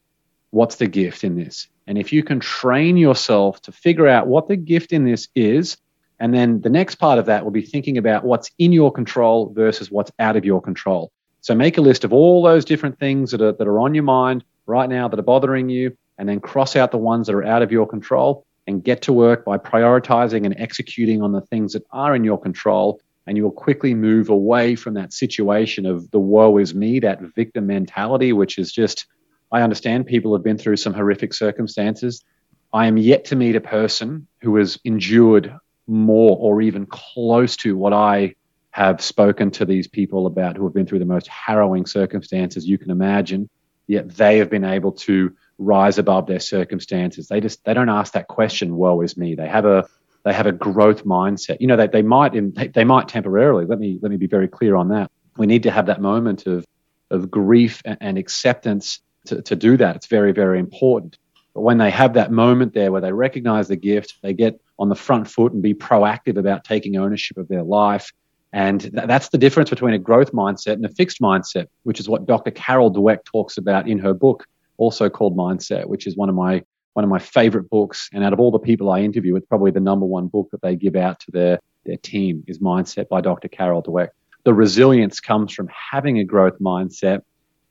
What's 0.51 0.77
the 0.77 0.87
gift 0.87 1.25
in 1.25 1.37
this? 1.37 1.69
And 1.87 1.99
if 1.99 2.13
you 2.13 2.23
can 2.23 2.39
train 2.39 2.97
yourself 2.97 3.63
to 3.63 3.73
figure 3.73 4.07
out 4.07 4.27
what 4.27 4.47
the 4.47 4.57
gift 4.57 4.93
in 4.93 5.05
this 5.05 5.29
is, 5.35 5.79
and 6.21 6.35
then 6.35 6.61
the 6.61 6.71
next 6.71 6.97
part 6.97 7.19
of 7.19 7.27
that 7.27 7.45
will 7.45 7.51
be 7.51 7.63
thinking 7.63 7.97
about 7.97 8.25
what's 8.25 8.51
in 8.59 8.73
your 8.73 8.93
control 8.93 9.53
versus 9.55 9.91
what's 9.91 10.13
out 10.19 10.37
of 10.37 10.45
your 10.45 10.61
control. 10.61 11.11
So 11.41 11.55
make 11.55 11.79
a 11.79 11.81
list 11.81 12.05
of 12.05 12.13
all 12.13 12.43
those 12.43 12.65
different 12.65 12.99
things 12.99 13.31
that 13.31 13.41
are, 13.41 13.53
that 13.53 13.67
are 13.67 13.81
on 13.81 13.95
your 13.95 14.05
mind 14.05 14.45
right 14.67 14.89
now 14.89 15.09
that 15.09 15.19
are 15.19 15.23
bothering 15.23 15.69
you, 15.69 15.97
and 16.19 16.29
then 16.29 16.41
cross 16.41 16.77
out 16.77 16.91
the 16.91 16.99
ones 16.99 17.27
that 17.27 17.35
are 17.35 17.45
out 17.45 17.63
of 17.63 17.73
your 17.73 17.87
control 17.87 18.45
and 18.69 18.85
get 18.85 19.01
to 19.03 19.15
work 19.15 19.47
by 19.47 19.57
prioritizing 19.57 20.45
and 20.45 20.55
executing 20.61 21.23
on 21.23 21.33
the 21.33 21.41
things 21.41 21.73
that 21.73 21.85
are 21.91 22.15
in 22.15 22.23
your 22.23 22.39
control. 22.39 23.01
And 23.27 23.35
you 23.35 23.43
will 23.43 23.51
quickly 23.51 23.95
move 23.95 24.29
away 24.29 24.77
from 24.77 24.93
that 24.95 25.15
situation 25.15 25.87
of 25.87 26.11
the 26.11 26.21
woe 26.21 26.59
is 26.59 26.75
me, 26.75 27.01
that 27.01 27.23
victim 27.35 27.67
mentality, 27.67 28.35
which 28.35 28.59
is 28.59 28.71
just, 28.71 29.07
I 29.51 29.63
understand 29.63 30.07
people 30.07 30.35
have 30.35 30.45
been 30.45 30.59
through 30.59 30.77
some 30.77 30.93
horrific 30.93 31.33
circumstances. 31.33 32.23
I 32.71 32.87
am 32.87 32.99
yet 32.99 33.25
to 33.27 33.37
meet 33.37 33.57
a 33.57 33.61
person 33.61 34.27
who 34.43 34.57
has 34.57 34.79
endured 34.85 35.57
more 35.87 36.37
or 36.39 36.61
even 36.61 36.85
close 36.85 37.57
to 37.59 37.75
what 37.75 37.95
I 37.95 38.35
have 38.71 39.01
spoken 39.01 39.51
to 39.53 39.65
these 39.65 39.89
people 39.89 40.27
about 40.27 40.59
who 40.59 40.65
have 40.65 40.75
been 40.75 40.87
through 40.87 40.99
the 40.99 41.07
most 41.07 41.27
harrowing 41.27 41.87
circumstances 41.87 42.67
you 42.67 42.77
can 42.77 42.91
imagine 42.91 43.49
yet 43.87 44.15
they 44.15 44.39
have 44.39 44.51
been 44.51 44.65
able 44.65 44.93
to 44.93 45.35
rise 45.59 45.99
above 45.99 46.27
their 46.27 46.41
circumstances. 46.41 47.29
They 47.29 47.41
just 47.41 47.65
they 47.65 47.75
don't 47.75 47.89
ask 47.89 48.13
that 48.13 48.29
question, 48.29 48.77
woe 48.77 49.01
is 49.01 49.17
me. 49.17 49.35
They 49.35 49.49
have 49.49 49.65
a 49.65 49.87
they 50.25 50.33
have 50.33 50.47
a 50.47 50.53
growth 50.53 51.05
mindset. 51.05 51.59
You 51.61 51.67
know, 51.67 51.77
they, 51.77 51.87
they 51.87 52.03
might 52.03 52.33
they, 52.55 52.69
they 52.69 52.85
might 52.85 53.09
temporarily. 53.09 53.67
Let 53.67 53.79
me 53.79 53.99
let 54.03 54.11
me 54.11 54.17
be 54.17 54.27
very 54.27 54.49
clear 54.49 54.77
on 54.77 54.89
that. 54.89 55.11
We 55.37 55.47
need 55.47 55.63
to 55.65 55.71
have 55.71 55.87
that 55.87 56.01
moment 56.01 56.47
of 56.47 56.65
of 57.11 57.31
grief 57.31 57.83
and, 57.85 57.99
and 58.01 58.19
acceptance 58.19 59.01
to, 59.27 59.43
to 59.43 59.57
do 59.57 59.77
that. 59.79 59.97
It's 59.97 60.07
very, 60.07 60.33
very 60.33 60.59
important. 60.59 61.19
But 61.55 61.63
when 61.63 61.79
they 61.79 61.91
have 61.91 62.15
that 62.15 62.31
moment 62.31 62.75
there 62.75 62.93
where 62.93 63.01
they 63.01 63.13
recognize 63.13 63.69
the 63.69 63.77
gift, 63.77 64.19
they 64.23 64.35
get 64.35 64.61
on 64.79 64.91
the 64.91 64.95
front 64.95 65.29
foot 65.29 65.53
and 65.53 65.63
be 65.63 65.75
proactive 65.75 66.37
about 66.37 66.65
taking 66.65 66.97
ownership 66.97 67.39
of 67.39 67.49
their 67.49 67.63
life 67.63 68.13
and 68.53 68.81
th- 68.81 68.93
that's 69.07 69.29
the 69.29 69.39
difference 69.39 69.71
between 69.71 69.95
a 69.95 69.99
growth 69.99 70.33
mindset 70.33 70.75
and 70.75 70.85
a 70.85 70.89
fixed 70.89 71.21
mindset, 71.21 71.67
which 71.83 72.01
is 72.01 72.09
what 72.09 72.27
Dr. 72.27 72.51
Carol 72.51 72.93
Dweck 72.93 73.25
talks 73.25 73.59
about 73.59 73.89
in 73.89 73.99
her 73.99 74.15
book, 74.15 74.47
also 74.79 75.11
called 75.11 75.37
Mindset, 75.37 75.87
which 75.87 76.07
is 76.07 76.17
one 76.17 76.29
of 76.29 76.35
my 76.35 76.65
one 76.95 77.05
of 77.05 77.11
my 77.11 77.19
favorite 77.19 77.71
books. 77.71 78.09
And 78.13 78.25
out 78.25 78.33
of 78.33 78.41
all 78.41 78.51
the 78.51 78.59
people 78.59 78.91
I 78.91 79.01
interview, 79.01 79.37
it's 79.37 79.47
probably 79.47 79.71
the 79.71 79.81
number 79.81 80.07
one 80.07 80.27
book 80.27 80.49
that 80.51 80.63
they 80.63 80.75
give 80.75 80.97
out 80.97 81.21
to 81.21 81.31
their 81.31 81.59
their 81.85 81.99
team 81.99 82.43
is 82.47 82.59
Mindset 82.59 83.09
by 83.09 83.21
Dr. 83.21 83.49
Carol 83.49 83.83
Dweck. 83.83 84.09
The 84.45 84.55
resilience 84.55 85.21
comes 85.21 85.53
from 85.53 85.69
having 85.69 86.19
a 86.19 86.25
growth 86.25 86.59
mindset 86.61 87.23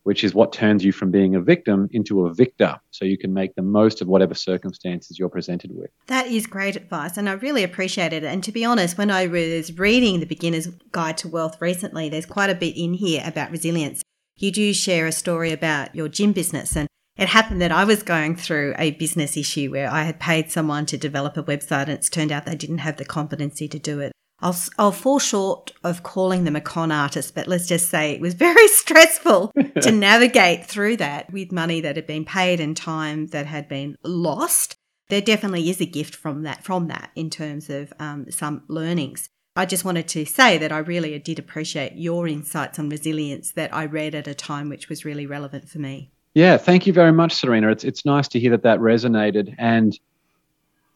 which 0.07 0.23
is 0.23 0.33
what 0.33 0.53
turns 0.53 0.85
you 0.85 0.93
from 0.93 1.11
being 1.11 1.35
a 1.35 1.41
victim 1.41 1.89
into 1.91 2.25
a 2.25 2.33
victor. 2.33 2.79
So 2.91 3.03
you 3.03 3.17
can 3.17 3.33
make 3.33 3.55
the 3.55 3.61
most 3.61 4.01
of 4.01 4.07
whatever 4.07 4.33
circumstances 4.33 5.19
you're 5.19 5.27
presented 5.27 5.71
with. 5.75 5.89
That 6.05 6.27
is 6.27 6.47
great 6.47 6.77
advice, 6.77 7.17
and 7.17 7.27
I 7.27 7.33
really 7.33 7.61
appreciate 7.61 8.13
it. 8.13 8.23
And 8.23 8.41
to 8.45 8.53
be 8.53 8.63
honest, 8.63 8.97
when 8.97 9.11
I 9.11 9.27
was 9.27 9.77
reading 9.77 10.21
The 10.21 10.25
Beginner's 10.25 10.67
Guide 10.93 11.17
to 11.17 11.27
Wealth 11.27 11.59
recently, 11.59 12.07
there's 12.07 12.25
quite 12.25 12.49
a 12.49 12.55
bit 12.55 12.77
in 12.77 12.93
here 12.93 13.21
about 13.25 13.51
resilience. 13.51 14.01
You 14.37 14.49
do 14.49 14.73
share 14.73 15.07
a 15.07 15.11
story 15.11 15.51
about 15.51 15.93
your 15.93 16.07
gym 16.07 16.31
business, 16.31 16.77
and 16.77 16.87
it 17.17 17.29
happened 17.29 17.61
that 17.61 17.71
I 17.71 17.83
was 17.83 18.03
going 18.03 18.35
through 18.35 18.75
a 18.77 18.91
business 18.91 19.35
issue 19.35 19.71
where 19.71 19.89
I 19.89 20.03
had 20.03 20.19
paid 20.19 20.51
someone 20.51 20.85
to 20.87 20.97
develop 20.97 21.35
a 21.37 21.43
website, 21.43 21.83
and 21.83 21.91
it's 21.91 22.09
turned 22.09 22.31
out 22.31 22.45
they 22.45 22.55
didn't 22.55 22.79
have 22.79 22.97
the 22.97 23.05
competency 23.05 23.67
to 23.67 23.79
do 23.79 23.99
it. 23.99 24.11
I'll, 24.39 24.55
I'll 24.77 24.91
fall 24.91 25.17
short 25.17 25.73
of 25.83 26.03
calling 26.03 26.43
them 26.43 26.55
a 26.55 26.61
con 26.61 26.91
artist, 26.91 27.33
but 27.33 27.47
let's 27.47 27.67
just 27.67 27.89
say 27.89 28.11
it 28.11 28.21
was 28.21 28.33
very 28.47 28.67
stressful 28.67 29.51
to 29.81 29.91
navigate 29.91 30.65
through 30.65 30.97
that 30.97 31.31
with 31.31 31.51
money 31.51 31.81
that 31.81 31.95
had 31.95 32.05
been 32.05 32.25
paid 32.25 32.59
and 32.59 32.77
time 32.77 33.27
that 33.27 33.47
had 33.47 33.67
been 33.67 33.97
lost. 34.03 34.75
There 35.09 35.21
definitely 35.21 35.69
is 35.69 35.81
a 35.81 35.85
gift 35.85 36.15
from 36.15 36.43
that, 36.43 36.63
from 36.63 36.87
that 36.87 37.11
in 37.15 37.29
terms 37.29 37.69
of 37.69 37.93
um, 37.97 38.29
some 38.29 38.63
learnings. 38.67 39.29
I 39.55 39.65
just 39.65 39.85
wanted 39.85 40.07
to 40.09 40.25
say 40.25 40.59
that 40.59 40.71
I 40.71 40.77
really 40.77 41.17
did 41.17 41.39
appreciate 41.39 41.93
your 41.95 42.27
insights 42.27 42.77
on 42.77 42.89
resilience 42.89 43.53
that 43.53 43.73
I 43.73 43.85
read 43.85 44.13
at 44.13 44.27
a 44.27 44.35
time 44.35 44.69
which 44.69 44.87
was 44.87 45.03
really 45.03 45.25
relevant 45.25 45.67
for 45.67 45.79
me. 45.79 46.11
Yeah, 46.37 46.57
thank 46.57 46.85
you 46.85 46.93
very 46.93 47.11
much, 47.11 47.33
Serina. 47.33 47.69
It's 47.71 47.83
it's 47.83 48.05
nice 48.05 48.27
to 48.27 48.39
hear 48.39 48.51
that 48.51 48.61
that 48.61 48.79
resonated. 48.79 49.55
And 49.57 49.99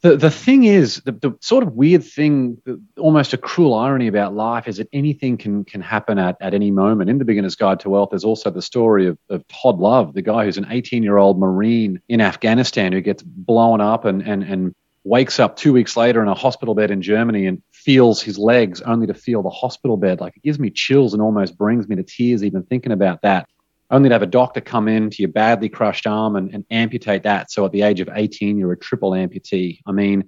the 0.01 0.15
the 0.15 0.29
thing 0.29 0.65
is, 0.65 1.01
the, 1.03 1.13
the 1.13 1.35
sort 1.41 1.63
of 1.63 1.73
weird 1.73 2.03
thing, 2.03 2.61
almost 2.99 3.33
a 3.33 3.39
cruel 3.39 3.73
irony 3.73 4.05
about 4.05 4.35
life 4.35 4.67
is 4.67 4.77
that 4.77 4.87
anything 4.93 5.37
can 5.37 5.65
can 5.65 5.81
happen 5.81 6.19
at, 6.19 6.37
at 6.41 6.53
any 6.53 6.69
moment. 6.69 7.09
In 7.09 7.17
the 7.17 7.25
Beginner's 7.25 7.55
Guide 7.55 7.79
to 7.79 7.89
Wealth, 7.89 8.11
there's 8.11 8.23
also 8.23 8.51
the 8.51 8.61
story 8.61 9.07
of, 9.07 9.17
of 9.31 9.43
Todd 9.47 9.79
Love, 9.79 10.13
the 10.13 10.21
guy 10.21 10.45
who's 10.45 10.59
an 10.59 10.67
18 10.69 11.01
year 11.01 11.17
old 11.17 11.39
Marine 11.39 11.99
in 12.07 12.21
Afghanistan 12.21 12.91
who 12.91 13.01
gets 13.01 13.23
blown 13.23 13.81
up 13.81 14.05
and, 14.05 14.21
and, 14.21 14.43
and 14.43 14.75
wakes 15.05 15.39
up 15.39 15.55
two 15.55 15.73
weeks 15.73 15.97
later 15.97 16.21
in 16.21 16.27
a 16.27 16.35
hospital 16.35 16.75
bed 16.75 16.91
in 16.91 17.01
Germany 17.01 17.47
and 17.47 17.63
feels 17.71 18.21
his 18.21 18.37
legs 18.37 18.79
only 18.83 19.07
to 19.07 19.15
feel 19.15 19.41
the 19.41 19.49
hospital 19.49 19.97
bed. 19.97 20.21
Like 20.21 20.37
it 20.37 20.43
gives 20.43 20.59
me 20.59 20.69
chills 20.69 21.13
and 21.13 21.21
almost 21.23 21.57
brings 21.57 21.87
me 21.87 21.95
to 21.95 22.03
tears 22.03 22.43
even 22.43 22.61
thinking 22.61 22.91
about 22.91 23.23
that 23.23 23.47
only 23.91 24.09
to 24.09 24.15
have 24.15 24.21
a 24.21 24.27
doctor 24.27 24.61
come 24.61 24.87
in 24.87 25.09
to 25.09 25.21
your 25.21 25.31
badly 25.31 25.69
crushed 25.69 26.07
arm 26.07 26.35
and, 26.35 26.53
and 26.53 26.65
amputate 26.71 27.23
that. 27.23 27.51
So 27.51 27.65
at 27.65 27.71
the 27.71 27.81
age 27.81 27.99
of 27.99 28.09
18, 28.13 28.57
you're 28.57 28.71
a 28.71 28.77
triple 28.77 29.11
amputee. 29.11 29.79
I 29.85 29.91
mean, 29.91 30.27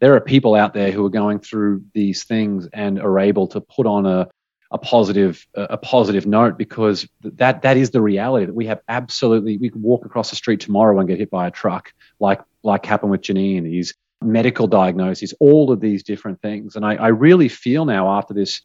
there 0.00 0.14
are 0.14 0.20
people 0.20 0.54
out 0.54 0.74
there 0.74 0.90
who 0.90 1.06
are 1.06 1.10
going 1.10 1.38
through 1.38 1.84
these 1.94 2.24
things 2.24 2.68
and 2.72 3.00
are 3.00 3.18
able 3.18 3.46
to 3.48 3.60
put 3.60 3.86
on 3.86 4.04
a, 4.04 4.28
a 4.70 4.78
positive 4.78 5.46
a 5.54 5.78
positive 5.78 6.26
note 6.26 6.58
because 6.58 7.06
that 7.22 7.62
that 7.62 7.76
is 7.76 7.90
the 7.90 8.02
reality 8.02 8.46
that 8.46 8.54
we 8.54 8.66
have 8.66 8.80
absolutely 8.88 9.56
we 9.56 9.70
could 9.70 9.80
walk 9.80 10.04
across 10.04 10.30
the 10.30 10.36
street 10.36 10.58
tomorrow 10.58 10.98
and 10.98 11.08
get 11.08 11.18
hit 11.18 11.30
by 11.30 11.46
a 11.46 11.50
truck 11.50 11.92
like 12.18 12.40
like 12.64 12.84
happened 12.84 13.12
with 13.12 13.20
Janine 13.20 13.62
these 13.62 13.94
medical 14.20 14.66
diagnoses 14.66 15.32
all 15.38 15.70
of 15.70 15.80
these 15.80 16.02
different 16.02 16.42
things 16.42 16.74
and 16.74 16.84
I, 16.84 16.94
I 16.96 17.08
really 17.08 17.48
feel 17.48 17.84
now 17.84 18.08
after 18.18 18.34
this 18.34 18.62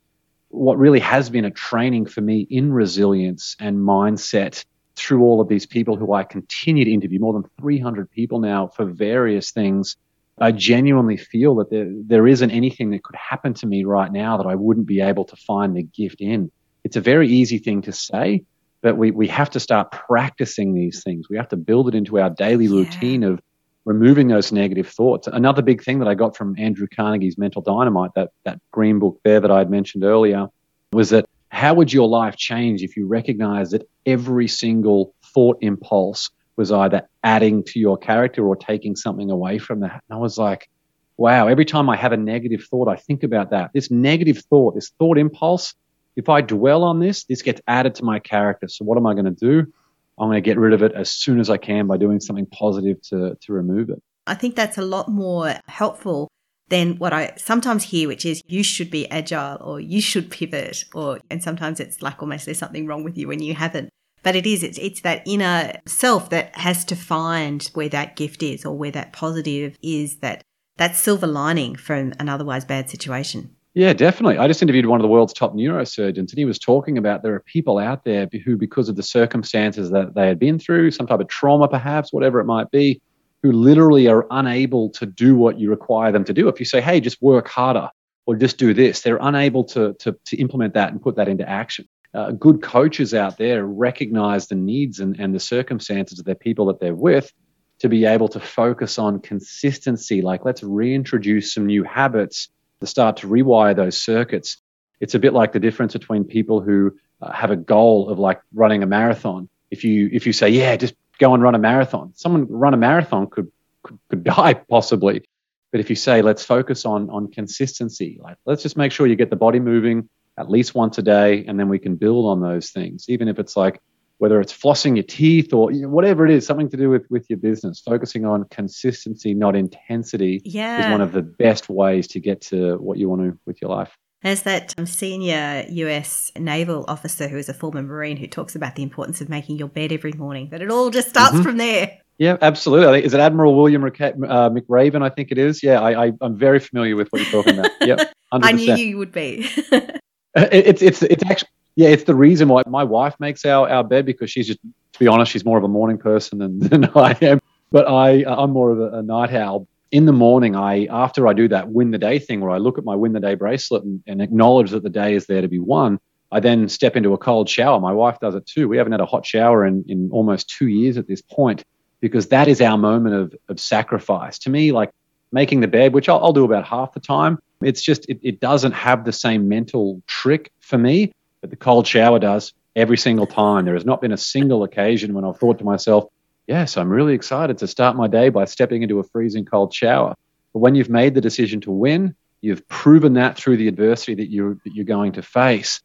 what 0.49 0.77
really 0.77 0.99
has 0.99 1.29
been 1.29 1.45
a 1.45 1.51
training 1.51 2.05
for 2.05 2.21
me 2.21 2.45
in 2.49 2.73
resilience 2.73 3.55
and 3.59 3.77
mindset 3.77 4.65
through 4.95 5.21
all 5.21 5.39
of 5.39 5.47
these 5.47 5.65
people 5.65 5.95
who 5.95 6.13
I 6.13 6.23
continue 6.23 6.83
to 6.85 6.91
interview 6.91 7.19
more 7.19 7.33
than 7.33 7.45
300 7.61 8.11
people 8.11 8.39
now 8.39 8.67
for 8.67 8.85
various 8.85 9.51
things 9.51 9.95
I 10.41 10.51
genuinely 10.51 11.17
feel 11.17 11.55
that 11.55 11.69
there, 11.69 11.87
there 12.05 12.27
isn't 12.27 12.51
anything 12.51 12.91
that 12.91 13.03
could 13.03 13.15
happen 13.15 13.53
to 13.55 13.67
me 13.67 13.83
right 13.83 14.11
now 14.11 14.37
that 14.37 14.45
I 14.45 14.55
wouldn't 14.55 14.87
be 14.87 15.01
able 15.01 15.25
to 15.25 15.35
find 15.35 15.75
the 15.75 15.83
gift 15.83 16.21
in. 16.21 16.51
It's 16.83 16.95
a 16.95 17.01
very 17.01 17.27
easy 17.27 17.57
thing 17.57 17.81
to 17.83 17.91
say, 17.91 18.43
but 18.81 18.97
we, 18.97 19.11
we 19.11 19.27
have 19.27 19.49
to 19.51 19.59
start 19.59 19.91
practicing 19.91 20.73
these 20.73 21.03
things. 21.03 21.29
We 21.29 21.37
have 21.37 21.49
to 21.49 21.57
build 21.57 21.89
it 21.89 21.95
into 21.95 22.19
our 22.19 22.29
daily 22.29 22.65
yeah. 22.65 22.71
routine 22.71 23.23
of 23.23 23.41
removing 23.85 24.27
those 24.27 24.51
negative 24.51 24.87
thoughts. 24.87 25.27
Another 25.27 25.61
big 25.61 25.83
thing 25.83 25.99
that 25.99 26.07
I 26.07 26.13
got 26.13 26.35
from 26.35 26.55
Andrew 26.57 26.87
Carnegie's 26.87 27.37
Mental 27.37 27.61
Dynamite, 27.61 28.11
that, 28.15 28.31
that 28.43 28.59
green 28.71 28.99
book 28.99 29.19
there 29.23 29.39
that 29.39 29.51
I 29.51 29.59
had 29.59 29.69
mentioned 29.69 30.03
earlier, 30.03 30.47
was 30.91 31.09
that 31.09 31.27
how 31.49 31.73
would 31.73 31.91
your 31.91 32.07
life 32.07 32.35
change 32.35 32.83
if 32.83 32.95
you 32.95 33.07
recognize 33.07 33.71
that 33.71 33.87
every 34.05 34.47
single 34.47 35.13
thought 35.33 35.57
impulse 35.61 36.29
was 36.59 36.71
either 36.73 37.07
adding 37.23 37.63
to 37.63 37.79
your 37.79 37.97
character 37.97 38.45
or 38.45 38.55
taking 38.55 38.93
something 38.95 39.31
away 39.31 39.57
from 39.57 39.79
that. 39.79 40.03
And 40.09 40.17
I 40.17 40.17
was 40.17 40.37
like, 40.37 40.69
wow, 41.15 41.47
every 41.47 41.63
time 41.63 41.89
I 41.89 41.95
have 41.95 42.11
a 42.11 42.17
negative 42.17 42.65
thought, 42.69 42.89
I 42.89 42.97
think 42.97 43.23
about 43.23 43.51
that. 43.51 43.71
This 43.73 43.89
negative 43.89 44.39
thought, 44.49 44.75
this 44.75 44.89
thought 44.99 45.17
impulse, 45.17 45.73
if 46.17 46.27
I 46.27 46.41
dwell 46.41 46.83
on 46.83 46.99
this, 46.99 47.23
this 47.23 47.41
gets 47.41 47.61
added 47.67 47.95
to 47.95 48.03
my 48.03 48.19
character. 48.19 48.67
So 48.67 48.83
what 48.83 48.97
am 48.97 49.07
I 49.07 49.13
going 49.13 49.25
to 49.25 49.31
do? 49.31 49.71
I'm 50.19 50.27
going 50.27 50.41
to 50.41 50.41
get 50.41 50.57
rid 50.57 50.73
of 50.73 50.83
it 50.83 50.93
as 50.93 51.09
soon 51.09 51.39
as 51.39 51.49
I 51.49 51.57
can 51.57 51.87
by 51.87 51.97
doing 51.97 52.19
something 52.19 52.45
positive 52.47 53.01
to, 53.03 53.37
to 53.41 53.53
remove 53.53 53.89
it. 53.89 54.01
I 54.27 54.35
think 54.35 54.55
that's 54.55 54.77
a 54.77 54.83
lot 54.83 55.09
more 55.09 55.55
helpful 55.67 56.27
than 56.67 56.97
what 56.97 57.13
I 57.13 57.33
sometimes 57.37 57.85
hear, 57.85 58.07
which 58.07 58.25
is 58.25 58.41
you 58.45 58.63
should 58.63 58.91
be 58.91 59.09
agile 59.09 59.57
or 59.61 59.79
you 59.79 60.01
should 60.01 60.29
pivot 60.29 60.85
or, 60.93 61.19
and 61.29 61.41
sometimes 61.41 61.79
it's 61.79 62.01
like 62.01 62.21
almost 62.21 62.45
there's 62.45 62.59
something 62.59 62.85
wrong 62.85 63.03
with 63.03 63.17
you 63.17 63.27
when 63.27 63.41
you 63.41 63.55
haven't. 63.55 63.89
But 64.21 64.35
it 64.35 64.45
is, 64.45 64.63
it's, 64.63 64.77
it's 64.77 65.01
that 65.01 65.23
inner 65.25 65.73
self 65.85 66.29
that 66.29 66.55
has 66.55 66.83
to 66.85 66.95
find 66.95 67.63
where 67.73 67.89
that 67.89 68.15
gift 68.15 68.43
is 68.43 68.65
or 68.65 68.77
where 68.77 68.91
that 68.91 69.13
positive 69.13 69.77
is 69.81 70.17
that 70.17 70.43
that 70.77 70.95
silver 70.95 71.27
lining 71.27 71.75
from 71.75 72.13
an 72.19 72.29
otherwise 72.29 72.65
bad 72.65 72.89
situation. 72.89 73.55
Yeah, 73.75 73.93
definitely. 73.93 74.37
I 74.37 74.47
just 74.47 74.61
interviewed 74.61 74.87
one 74.87 74.99
of 74.99 75.03
the 75.03 75.09
world's 75.09 75.33
top 75.33 75.53
neurosurgeons, 75.53 76.17
and 76.17 76.37
he 76.37 76.45
was 76.45 76.57
talking 76.59 76.97
about 76.97 77.21
there 77.21 77.35
are 77.35 77.39
people 77.41 77.77
out 77.77 78.03
there 78.03 78.27
who, 78.43 78.57
because 78.57 78.89
of 78.89 78.95
the 78.95 79.03
circumstances 79.03 79.91
that 79.91 80.15
they 80.15 80.27
had 80.27 80.39
been 80.39 80.57
through, 80.59 80.91
some 80.91 81.07
type 81.07 81.19
of 81.19 81.27
trauma 81.27 81.67
perhaps, 81.67 82.11
whatever 82.11 82.39
it 82.39 82.45
might 82.45 82.71
be, 82.71 83.01
who 83.43 83.51
literally 83.51 84.07
are 84.07 84.25
unable 84.31 84.89
to 84.89 85.05
do 85.05 85.35
what 85.35 85.59
you 85.59 85.69
require 85.69 86.11
them 86.11 86.25
to 86.25 86.33
do. 86.33 86.47
If 86.47 86.59
you 86.59 86.65
say, 86.65 86.81
hey, 86.81 86.99
just 86.99 87.21
work 87.21 87.47
harder 87.47 87.89
or 88.25 88.35
just 88.35 88.57
do 88.57 88.73
this, 88.73 89.01
they're 89.01 89.19
unable 89.21 89.63
to, 89.65 89.93
to, 89.99 90.15
to 90.25 90.37
implement 90.37 90.73
that 90.73 90.91
and 90.91 91.01
put 91.01 91.15
that 91.15 91.27
into 91.29 91.47
action 91.47 91.87
uh, 92.13 92.31
good 92.31 92.61
coaches 92.61 93.13
out 93.13 93.37
there 93.37 93.65
recognize 93.65 94.47
the 94.47 94.55
needs 94.55 94.99
and, 94.99 95.19
and 95.19 95.33
the 95.33 95.39
circumstances 95.39 96.19
of 96.19 96.25
their 96.25 96.35
people 96.35 96.65
that 96.65 96.79
they're 96.79 96.95
with 96.95 97.31
to 97.79 97.87
be 97.87 98.05
able 98.05 98.27
to 98.27 98.39
focus 98.39 98.97
on 98.97 99.19
consistency. 99.19 100.21
Like, 100.21 100.43
let's 100.43 100.63
reintroduce 100.63 101.53
some 101.53 101.65
new 101.65 101.83
habits 101.83 102.49
to 102.81 102.87
start 102.87 103.17
to 103.17 103.27
rewire 103.27 103.75
those 103.75 104.01
circuits. 104.01 104.57
It's 104.99 105.15
a 105.15 105.19
bit 105.19 105.33
like 105.33 105.51
the 105.51 105.59
difference 105.59 105.93
between 105.93 106.23
people 106.23 106.61
who 106.61 106.97
uh, 107.21 107.31
have 107.31 107.51
a 107.51 107.55
goal 107.55 108.09
of 108.09 108.19
like 108.19 108.41
running 108.53 108.83
a 108.83 108.87
marathon. 108.87 109.49
If 109.71 109.83
you 109.83 110.09
if 110.11 110.25
you 110.25 110.33
say, 110.33 110.49
yeah, 110.49 110.75
just 110.75 110.95
go 111.19 111.33
and 111.33 111.43
run 111.43 111.55
a 111.55 111.59
marathon, 111.59 112.13
someone 112.15 112.47
run 112.49 112.73
a 112.73 112.77
marathon 112.77 113.27
could 113.27 113.51
could, 113.83 113.99
could 114.09 114.23
die 114.35 114.53
possibly. 114.53 115.23
But 115.71 115.81
if 115.81 115.89
you 115.89 115.95
say, 115.95 116.21
let's 116.21 116.43
focus 116.43 116.85
on 116.85 117.09
on 117.09 117.31
consistency, 117.31 118.19
like 118.21 118.37
let's 118.45 118.63
just 118.63 118.77
make 118.77 118.91
sure 118.91 119.07
you 119.07 119.15
get 119.15 119.29
the 119.29 119.35
body 119.35 119.59
moving, 119.59 120.09
at 120.37 120.49
least 120.49 120.73
once 120.73 120.97
a 120.97 121.03
day, 121.03 121.45
and 121.45 121.59
then 121.59 121.69
we 121.69 121.79
can 121.79 121.95
build 121.95 122.25
on 122.25 122.41
those 122.41 122.71
things. 122.71 123.05
Even 123.09 123.27
if 123.27 123.39
it's 123.39 123.55
like 123.55 123.79
whether 124.19 124.39
it's 124.39 124.53
flossing 124.53 124.95
your 124.95 125.03
teeth 125.03 125.53
or 125.53 125.71
you 125.71 125.81
know, 125.81 125.89
whatever 125.89 126.25
it 126.25 126.31
is, 126.31 126.45
something 126.45 126.69
to 126.69 126.77
do 126.77 126.89
with 126.89 127.05
with 127.09 127.25
your 127.29 127.39
business, 127.39 127.79
focusing 127.79 128.25
on 128.25 128.45
consistency, 128.51 129.33
not 129.33 129.55
intensity, 129.55 130.41
yeah. 130.45 130.85
is 130.85 130.91
one 130.91 131.01
of 131.01 131.11
the 131.11 131.21
best 131.21 131.69
ways 131.69 132.07
to 132.09 132.19
get 132.19 132.41
to 132.41 132.77
what 132.77 132.97
you 132.97 133.09
want 133.09 133.21
to 133.21 133.37
with 133.45 133.61
your 133.61 133.71
life. 133.71 133.97
There's 134.21 134.43
that 134.43 134.75
um, 134.77 134.85
senior 134.85 135.65
US 135.67 136.31
naval 136.37 136.83
officer 136.87 137.27
who 137.29 137.37
is 137.37 137.47
a 137.47 137.53
former 137.53 137.81
Marine 137.81 138.17
who 138.17 138.27
talks 138.27 138.55
about 138.55 138.75
the 138.75 138.83
importance 138.83 139.21
of 139.21 139.29
making 139.29 139.57
your 139.57 139.69
bed 139.69 139.93
every 139.93 140.11
morning, 140.11 140.49
that 140.51 140.61
it 140.61 140.69
all 140.69 140.89
just 140.89 141.09
starts 141.09 141.35
mm-hmm. 141.35 141.43
from 141.43 141.57
there. 141.57 141.97
Yeah, 142.17 142.35
absolutely. 142.41 143.05
Is 143.05 143.13
it 143.13 143.21
Admiral 143.21 143.55
William 143.55 143.81
uh, 143.85 143.87
McRaven? 143.87 145.01
I 145.01 145.07
think 145.07 145.31
it 145.31 145.37
is. 145.37 145.63
Yeah, 145.63 145.79
I, 145.79 146.07
I, 146.07 146.11
am 146.21 146.37
very 146.37 146.59
familiar 146.59 146.97
with 146.97 147.07
what 147.09 147.21
you're 147.21 147.31
talking 147.31 147.57
about. 147.57 147.71
Yep. 147.79 148.13
I 148.33 148.51
knew 148.51 148.75
you 148.75 148.97
would 148.97 149.13
be. 149.13 149.49
It's 150.35 150.83
it's 150.83 151.01
it's 151.01 151.23
actually 151.25 151.49
yeah, 151.79 151.87
it's 151.87 152.03
the 152.03 152.13
reason 152.13 152.49
why 152.49 152.61
my 152.67 152.83
wife 152.83 153.15
makes 153.21 153.45
our, 153.45 153.69
our 153.69 153.85
bed 153.85 154.05
because 154.05 154.29
she's 154.29 154.47
just 154.47 154.59
to 154.91 154.99
be 154.99 155.07
honest, 155.07 155.31
she's 155.31 155.45
more 155.45 155.57
of 155.57 155.63
a 155.63 155.69
morning 155.69 155.97
person 155.97 156.39
than, 156.39 156.59
than 156.69 156.85
I 156.93 157.17
am. 157.21 157.39
But 157.71 157.87
I 157.87 158.23
uh, 158.23 158.43
I'm 158.43 158.51
more 158.51 158.71
of 158.71 158.79
a, 158.81 158.97
a 158.97 159.01
night 159.01 159.33
owl. 159.33 159.65
In 159.89 160.05
the 160.05 160.11
morning, 160.11 160.57
I 160.57 160.87
after 160.87 161.25
I 161.25 161.31
do 161.31 161.47
that 161.47 161.69
win 161.69 161.91
the 161.91 161.97
day 161.97 162.19
thing 162.19 162.41
where 162.41 162.51
I 162.51 162.57
look 162.57 162.77
at 162.77 162.83
my 162.83 162.95
win 162.95 163.13
the 163.13 163.21
day 163.21 163.35
bracelet 163.35 163.85
and, 163.85 164.03
and 164.07 164.21
acknowledge 164.21 164.71
that 164.71 164.83
the 164.83 164.89
day 164.89 165.15
is 165.15 165.27
there 165.27 165.41
to 165.41 165.47
be 165.47 165.59
won. 165.59 165.99
I 166.33 166.41
then 166.41 166.67
step 166.67 166.97
into 166.97 167.13
a 167.13 167.17
cold 167.17 167.47
shower. 167.47 167.79
My 167.79 167.93
wife 167.93 168.19
does 168.19 168.35
it 168.35 168.45
too. 168.45 168.67
We 168.67 168.75
haven't 168.75 168.91
had 168.91 168.99
a 168.99 169.05
hot 169.05 169.25
shower 169.25 169.65
in, 169.65 169.85
in 169.87 170.09
almost 170.11 170.49
two 170.49 170.67
years 170.67 170.97
at 170.97 171.07
this 171.07 171.21
point 171.21 171.63
because 172.01 172.27
that 172.27 172.49
is 172.49 172.59
our 172.59 172.77
moment 172.77 173.15
of, 173.15 173.35
of 173.47 173.57
sacrifice. 173.57 174.37
To 174.39 174.49
me, 174.49 174.73
like 174.73 174.91
making 175.31 175.61
the 175.61 175.67
bed, 175.69 175.93
which 175.93 176.09
I'll, 176.09 176.19
I'll 176.19 176.33
do 176.33 176.43
about 176.43 176.65
half 176.65 176.91
the 176.91 176.99
time, 176.99 177.39
it's 177.63 177.81
just, 177.81 178.07
it, 178.09 178.19
it 178.21 178.41
doesn't 178.41 178.73
have 178.73 179.05
the 179.05 179.13
same 179.13 179.47
mental 179.47 180.01
trick 180.07 180.51
for 180.59 180.77
me, 180.77 181.13
but 181.41 181.49
the 181.49 181.55
cold 181.55 181.87
shower 181.87 182.19
does 182.19 182.53
every 182.75 182.97
single 182.97 183.27
time. 183.27 183.65
There 183.65 183.73
has 183.73 183.85
not 183.85 184.01
been 184.01 184.11
a 184.11 184.17
single 184.17 184.63
occasion 184.63 185.13
when 185.13 185.25
I've 185.25 185.37
thought 185.37 185.59
to 185.59 185.65
myself, 185.65 186.05
yes, 186.47 186.77
I'm 186.77 186.89
really 186.89 187.13
excited 187.13 187.57
to 187.59 187.67
start 187.67 187.95
my 187.95 188.07
day 188.07 188.29
by 188.29 188.45
stepping 188.45 188.81
into 188.81 188.99
a 188.99 189.03
freezing 189.03 189.45
cold 189.45 189.73
shower. 189.73 190.15
But 190.53 190.59
when 190.59 190.75
you've 190.75 190.89
made 190.89 191.13
the 191.13 191.21
decision 191.21 191.61
to 191.61 191.71
win, 191.71 192.15
you've 192.41 192.67
proven 192.67 193.13
that 193.13 193.37
through 193.37 193.57
the 193.57 193.67
adversity 193.67 194.15
that 194.15 194.31
you're, 194.31 194.55
that 194.63 194.73
you're 194.73 194.85
going 194.85 195.13
to 195.13 195.21
face. 195.21 195.81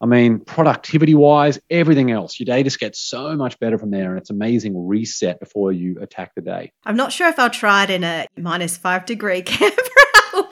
I 0.00 0.06
mean, 0.06 0.40
productivity 0.40 1.14
wise, 1.14 1.58
everything 1.70 2.10
else, 2.10 2.38
your 2.38 2.44
day 2.44 2.62
just 2.62 2.78
gets 2.78 2.98
so 2.98 3.34
much 3.34 3.58
better 3.58 3.78
from 3.78 3.90
there. 3.90 4.10
And 4.10 4.18
it's 4.18 4.30
amazing 4.30 4.86
reset 4.86 5.40
before 5.40 5.72
you 5.72 5.98
attack 6.00 6.34
the 6.34 6.42
day. 6.42 6.72
I'm 6.84 6.96
not 6.96 7.12
sure 7.12 7.28
if 7.28 7.38
I'll 7.38 7.48
try 7.48 7.84
it 7.84 7.90
in 7.90 8.04
a 8.04 8.26
minus 8.36 8.76
five 8.76 9.06
degree 9.06 9.42
camp 9.42 9.74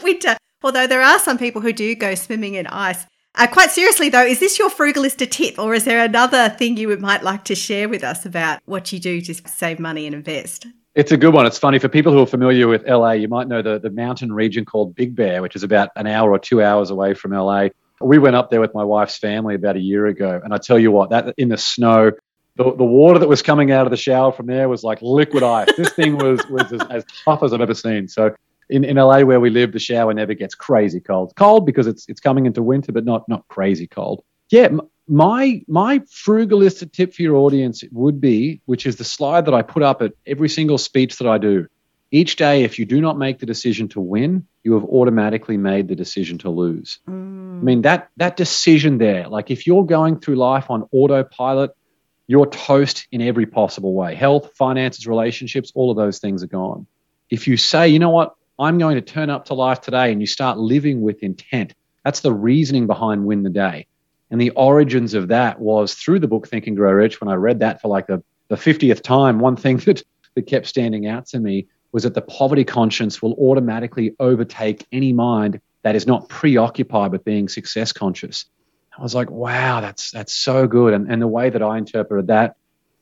winter. 0.02 0.36
Although 0.62 0.86
there 0.86 1.02
are 1.02 1.18
some 1.18 1.36
people 1.36 1.60
who 1.60 1.74
do 1.74 1.94
go 1.94 2.14
swimming 2.14 2.54
in 2.54 2.66
ice. 2.66 3.04
Uh, 3.36 3.48
quite 3.48 3.70
seriously, 3.70 4.08
though, 4.08 4.24
is 4.24 4.38
this 4.38 4.58
your 4.58 4.70
frugalista 4.70 5.28
tip, 5.28 5.58
or 5.58 5.74
is 5.74 5.84
there 5.84 6.04
another 6.04 6.50
thing 6.50 6.76
you 6.76 6.96
might 6.98 7.22
like 7.24 7.44
to 7.44 7.54
share 7.54 7.88
with 7.88 8.04
us 8.04 8.24
about 8.24 8.60
what 8.64 8.92
you 8.92 9.00
do 9.00 9.20
to 9.20 9.34
save 9.48 9.80
money 9.80 10.06
and 10.06 10.14
invest? 10.14 10.66
It's 10.94 11.10
a 11.10 11.16
good 11.16 11.34
one. 11.34 11.44
It's 11.44 11.58
funny 11.58 11.80
for 11.80 11.88
people 11.88 12.12
who 12.12 12.20
are 12.20 12.26
familiar 12.26 12.68
with 12.68 12.86
LA. 12.86 13.12
You 13.12 13.26
might 13.26 13.48
know 13.48 13.60
the, 13.60 13.80
the 13.80 13.90
mountain 13.90 14.32
region 14.32 14.64
called 14.64 14.94
Big 14.94 15.16
Bear, 15.16 15.42
which 15.42 15.56
is 15.56 15.64
about 15.64 15.88
an 15.96 16.06
hour 16.06 16.30
or 16.30 16.38
two 16.38 16.62
hours 16.62 16.90
away 16.90 17.14
from 17.14 17.32
LA. 17.32 17.70
We 18.00 18.18
went 18.18 18.36
up 18.36 18.50
there 18.50 18.60
with 18.60 18.72
my 18.72 18.84
wife's 18.84 19.18
family 19.18 19.56
about 19.56 19.74
a 19.74 19.80
year 19.80 20.06
ago, 20.06 20.40
and 20.44 20.54
I 20.54 20.58
tell 20.58 20.78
you 20.78 20.92
what, 20.92 21.10
that 21.10 21.34
in 21.36 21.48
the 21.48 21.56
snow, 21.56 22.12
the, 22.54 22.64
the 22.76 22.84
water 22.84 23.18
that 23.18 23.28
was 23.28 23.42
coming 23.42 23.72
out 23.72 23.84
of 23.84 23.90
the 23.90 23.96
shower 23.96 24.30
from 24.30 24.46
there 24.46 24.68
was 24.68 24.84
like 24.84 25.02
liquid 25.02 25.42
ice. 25.42 25.68
this 25.76 25.92
thing 25.92 26.16
was 26.16 26.46
was 26.48 26.72
as, 26.72 26.82
as 26.88 27.04
tough 27.24 27.42
as 27.42 27.52
I've 27.52 27.60
ever 27.60 27.74
seen. 27.74 28.06
So 28.06 28.32
in, 28.68 28.84
in 28.84 28.96
LA 28.96 29.20
where 29.20 29.40
we 29.40 29.50
live, 29.50 29.72
the 29.72 29.78
shower 29.78 30.12
never 30.14 30.34
gets 30.34 30.54
crazy 30.54 31.00
cold. 31.00 31.32
Cold 31.36 31.66
because 31.66 31.86
it's 31.86 32.08
it's 32.08 32.20
coming 32.20 32.46
into 32.46 32.62
winter, 32.62 32.92
but 32.92 33.04
not 33.04 33.28
not 33.28 33.46
crazy 33.48 33.86
cold. 33.86 34.24
Yeah, 34.50 34.68
my 35.08 35.62
my 35.68 36.00
frugalista 36.00 36.90
tip 36.90 37.14
for 37.14 37.22
your 37.22 37.36
audience 37.36 37.84
would 37.92 38.20
be, 38.20 38.60
which 38.66 38.86
is 38.86 38.96
the 38.96 39.04
slide 39.04 39.46
that 39.46 39.54
I 39.54 39.62
put 39.62 39.82
up 39.82 40.02
at 40.02 40.12
every 40.26 40.48
single 40.48 40.78
speech 40.78 41.18
that 41.18 41.28
I 41.28 41.38
do. 41.38 41.66
Each 42.10 42.36
day, 42.36 42.62
if 42.62 42.78
you 42.78 42.84
do 42.84 43.00
not 43.00 43.18
make 43.18 43.40
the 43.40 43.46
decision 43.46 43.88
to 43.88 44.00
win, 44.00 44.46
you 44.62 44.74
have 44.74 44.84
automatically 44.84 45.56
made 45.56 45.88
the 45.88 45.96
decision 45.96 46.38
to 46.38 46.50
lose. 46.50 47.00
Mm. 47.08 47.60
I 47.60 47.62
mean 47.62 47.82
that 47.82 48.10
that 48.16 48.36
decision 48.36 48.98
there, 48.98 49.28
like 49.28 49.50
if 49.50 49.66
you're 49.66 49.84
going 49.84 50.20
through 50.20 50.36
life 50.36 50.70
on 50.70 50.88
autopilot, 50.92 51.72
you're 52.26 52.46
toast 52.46 53.06
in 53.12 53.20
every 53.20 53.46
possible 53.46 53.94
way. 53.94 54.14
Health, 54.14 54.52
finances, 54.56 55.06
relationships, 55.06 55.72
all 55.74 55.90
of 55.90 55.96
those 55.96 56.18
things 56.18 56.42
are 56.42 56.48
gone. 56.48 56.86
If 57.30 57.48
you 57.48 57.56
say, 57.56 57.88
you 57.88 57.98
know 57.98 58.10
what, 58.10 58.34
I'm 58.58 58.78
going 58.78 58.94
to 58.94 59.00
turn 59.00 59.30
up 59.30 59.46
to 59.46 59.54
life 59.54 59.80
today, 59.80 60.12
and 60.12 60.20
you 60.20 60.26
start 60.26 60.58
living 60.58 61.00
with 61.00 61.22
intent. 61.22 61.74
That's 62.04 62.20
the 62.20 62.32
reasoning 62.32 62.86
behind 62.86 63.24
Win 63.24 63.42
the 63.42 63.50
Day. 63.50 63.86
And 64.30 64.40
the 64.40 64.50
origins 64.50 65.14
of 65.14 65.28
that 65.28 65.60
was 65.60 65.94
through 65.94 66.20
the 66.20 66.28
book 66.28 66.48
Think 66.48 66.66
and 66.66 66.76
Grow 66.76 66.92
Rich. 66.92 67.20
When 67.20 67.28
I 67.28 67.34
read 67.34 67.60
that 67.60 67.80
for 67.80 67.88
like 67.88 68.06
the, 68.06 68.22
the 68.48 68.56
50th 68.56 69.02
time, 69.02 69.38
one 69.38 69.56
thing 69.56 69.76
that, 69.86 70.02
that 70.34 70.46
kept 70.46 70.66
standing 70.66 71.06
out 71.06 71.26
to 71.26 71.40
me 71.40 71.66
was 71.92 72.02
that 72.02 72.14
the 72.14 72.22
poverty 72.22 72.64
conscience 72.64 73.22
will 73.22 73.34
automatically 73.34 74.14
overtake 74.18 74.86
any 74.90 75.12
mind 75.12 75.60
that 75.82 75.94
is 75.94 76.06
not 76.06 76.28
preoccupied 76.28 77.12
with 77.12 77.24
being 77.24 77.48
success 77.48 77.92
conscious. 77.92 78.46
I 78.98 79.02
was 79.02 79.14
like, 79.14 79.30
wow, 79.30 79.80
that's 79.80 80.10
that's 80.10 80.34
so 80.34 80.66
good. 80.66 80.94
And 80.94 81.10
and 81.10 81.20
the 81.20 81.28
way 81.28 81.50
that 81.50 81.62
I 81.62 81.78
interpreted 81.78 82.28
that 82.28 82.56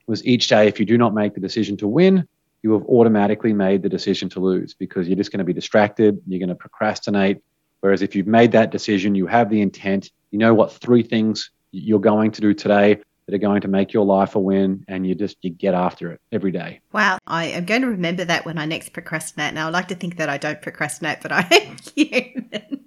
was 0.07 0.25
each 0.27 0.49
day, 0.49 0.69
if 0.69 0.81
you 0.81 0.87
do 0.87 0.99
not 0.99 1.15
make 1.15 1.35
the 1.35 1.41
decision 1.41 1.77
to 1.79 1.89
win, 1.89 2.27
you 2.63 2.73
have 2.73 2.85
automatically 2.85 3.53
made 3.53 3.83
the 3.83 3.89
decision 3.89 4.29
to 4.31 4.41
lose 4.41 4.75
because 4.75 5.09
you're 5.09 5.17
just 5.17 5.33
going 5.33 5.39
to 5.39 5.45
be 5.45 5.53
distracted, 5.53 6.21
you're 6.27 6.39
going 6.39 6.49
to 6.49 6.55
procrastinate. 6.55 7.39
Whereas 7.81 8.03
if 8.03 8.15
you've 8.15 8.27
made 8.27 8.53
that 8.53 8.71
decision, 8.71 9.15
you 9.15 9.27
have 9.27 9.51
the 9.51 9.61
intent, 9.61 10.11
you 10.31 10.39
know 10.39 10.55
what 10.55 10.73
three 10.73 11.03
things 11.03 11.51
you're 11.73 11.99
going 11.99 12.31
to 12.33 12.41
do 12.41 12.55
today 12.55 13.01
that 13.27 13.35
are 13.35 13.39
going 13.39 13.61
to 13.63 13.69
make 13.69 13.93
your 13.93 14.05
life 14.05 14.35
a 14.35 14.41
win 14.41 14.85
and 14.89 15.07
you 15.07 15.15
just 15.15 15.37
you 15.43 15.51
get 15.51 15.75
after 15.75 16.11
it 16.11 16.21
every 16.33 16.51
day 16.51 16.81
wow 16.93 17.19
i 17.27 17.45
am 17.47 17.65
going 17.65 17.81
to 17.81 17.87
remember 17.87 18.25
that 18.25 18.45
when 18.45 18.59
i 18.59 18.65
next 18.67 18.93
procrastinate 18.93 19.55
now 19.55 19.69
i 19.69 19.71
like 19.71 19.87
to 19.89 19.95
think 19.95 20.17
that 20.17 20.29
i 20.29 20.37
don't 20.37 20.61
procrastinate 20.61 21.19
but 21.23 21.31
i 21.31 21.47
am 21.51 21.77
human 21.95 22.83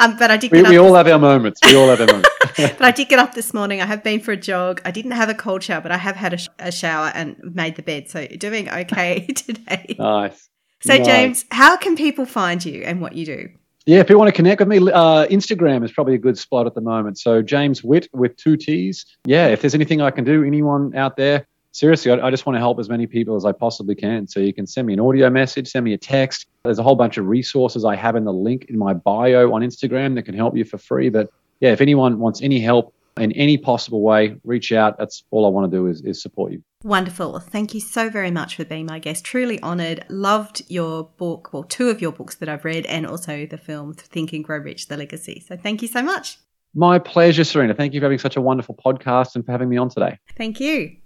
um, 0.00 0.16
but 0.16 0.30
I 0.30 0.38
did. 0.38 0.50
we, 0.50 0.62
we 0.62 0.78
all 0.78 0.94
have 0.94 1.06
our 1.06 1.18
moments. 1.18 1.60
We 1.62 1.76
all 1.76 1.88
have 1.88 2.00
our 2.00 2.06
moments. 2.06 2.30
but 2.78 2.82
I 2.82 2.90
did 2.90 3.08
get 3.08 3.18
up 3.18 3.34
this 3.34 3.52
morning. 3.54 3.80
I 3.80 3.86
have 3.86 4.02
been 4.02 4.20
for 4.20 4.32
a 4.32 4.36
jog. 4.36 4.80
I 4.84 4.90
didn't 4.90 5.12
have 5.12 5.28
a 5.28 5.34
cold 5.34 5.62
shower, 5.62 5.80
but 5.80 5.92
I 5.92 5.96
have 5.96 6.16
had 6.16 6.34
a, 6.34 6.38
sh- 6.38 6.48
a 6.58 6.72
shower 6.72 7.10
and 7.14 7.36
made 7.42 7.76
the 7.76 7.82
bed. 7.82 8.08
So 8.08 8.26
doing 8.26 8.68
okay 8.68 9.26
today. 9.34 9.96
Nice. 9.98 10.48
So 10.82 10.96
nice. 10.96 11.06
James, 11.06 11.44
how 11.50 11.76
can 11.76 11.96
people 11.96 12.24
find 12.24 12.64
you 12.64 12.82
and 12.82 13.00
what 13.00 13.14
you 13.14 13.26
do? 13.26 13.48
Yeah, 13.86 14.00
if 14.00 14.10
you 14.10 14.18
want 14.18 14.28
to 14.28 14.32
connect 14.32 14.60
with 14.60 14.68
me, 14.68 14.78
uh, 14.78 15.26
Instagram 15.26 15.84
is 15.84 15.90
probably 15.90 16.14
a 16.14 16.18
good 16.18 16.38
spot 16.38 16.66
at 16.66 16.74
the 16.74 16.80
moment. 16.80 17.18
So 17.18 17.42
James 17.42 17.82
Witt 17.82 18.08
with 18.12 18.36
two 18.36 18.56
T's. 18.56 19.04
Yeah, 19.24 19.48
if 19.48 19.62
there's 19.62 19.74
anything 19.74 20.00
I 20.00 20.10
can 20.10 20.24
do, 20.24 20.44
anyone 20.44 20.94
out 20.94 21.16
there, 21.16 21.46
seriously, 21.72 22.12
I, 22.12 22.26
I, 22.26 22.30
just 22.30 22.46
want 22.46 22.56
to 22.56 22.60
help 22.60 22.78
as 22.78 22.88
many 22.88 23.06
people 23.06 23.36
as 23.36 23.44
I 23.44 23.52
possibly 23.52 23.94
can. 23.94 24.26
So 24.26 24.40
you 24.40 24.52
can 24.52 24.66
send 24.66 24.86
me 24.86 24.92
an 24.92 25.00
audio 25.00 25.30
message, 25.30 25.68
send 25.68 25.84
me 25.84 25.94
a 25.94 25.98
text. 25.98 26.46
There's 26.64 26.78
a 26.78 26.82
whole 26.82 26.96
bunch 26.96 27.16
of 27.16 27.26
resources 27.26 27.84
I 27.84 27.96
have 27.96 28.16
in 28.16 28.24
the 28.24 28.32
link 28.32 28.66
in 28.68 28.78
my 28.78 28.92
bio 28.92 29.52
on 29.52 29.62
Instagram 29.62 30.14
that 30.16 30.22
can 30.22 30.34
help 30.34 30.56
you 30.56 30.64
for 30.64 30.78
free. 30.78 31.08
But 31.08 31.30
yeah, 31.60 31.72
if 31.72 31.80
anyone 31.80 32.18
wants 32.18 32.42
any 32.42 32.60
help 32.60 32.94
in 33.16 33.32
any 33.32 33.58
possible 33.58 34.02
way, 34.02 34.36
reach 34.44 34.72
out. 34.72 34.98
That's 34.98 35.24
all 35.30 35.46
I 35.46 35.48
want 35.48 35.70
to 35.70 35.76
do 35.76 35.86
is, 35.86 36.00
is 36.02 36.22
support 36.22 36.52
you. 36.52 36.62
Wonderful. 36.82 37.38
Thank 37.40 37.74
you 37.74 37.80
so 37.80 38.08
very 38.08 38.30
much 38.30 38.56
for 38.56 38.64
being 38.64 38.86
my 38.86 38.98
guest. 38.98 39.24
Truly 39.24 39.60
honored. 39.60 40.04
Loved 40.08 40.62
your 40.68 41.04
book, 41.18 41.50
well, 41.52 41.64
two 41.64 41.90
of 41.90 42.00
your 42.00 42.12
books 42.12 42.36
that 42.36 42.48
I've 42.48 42.64
read, 42.64 42.86
and 42.86 43.06
also 43.06 43.44
the 43.44 43.58
film 43.58 43.92
Think 43.94 44.32
and 44.32 44.42
Grow 44.42 44.58
Rich, 44.58 44.88
The 44.88 44.96
Legacy. 44.96 45.44
So 45.46 45.56
thank 45.56 45.82
you 45.82 45.88
so 45.88 46.02
much. 46.02 46.38
My 46.74 46.98
pleasure, 46.98 47.44
Serina. 47.44 47.74
Thank 47.74 47.92
you 47.92 48.00
for 48.00 48.04
having 48.04 48.18
such 48.18 48.36
a 48.36 48.40
wonderful 48.40 48.76
podcast 48.76 49.34
and 49.34 49.44
for 49.44 49.52
having 49.52 49.68
me 49.68 49.76
on 49.76 49.90
today. 49.90 50.18
Thank 50.36 50.60
you. 50.60 50.96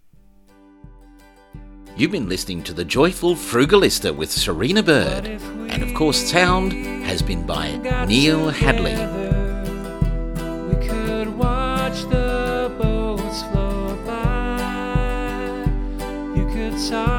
You've 1.97 2.13
been 2.13 2.29
listening 2.29 2.63
to 2.65 2.73
The 2.73 2.85
Joyful 2.85 3.35
Frugalista 3.35 4.15
with 4.15 4.31
Serina 4.31 4.83
Bird. 4.83 5.27
And 5.27 5.83
of 5.83 5.95
course, 5.95 6.19
sound 6.19 6.73
has 7.05 7.23
been 7.23 7.47
by 7.47 7.77
Neil 8.07 8.51
Hadley. 8.51 9.44
We 11.25 11.31
could 11.31 11.39
watch 11.39 12.03
the 12.11 12.71
boats 12.79 13.43
flow 13.45 13.97
by. 14.05 15.65
You 16.37 16.45
could 16.53 16.77
talk, 16.91 17.14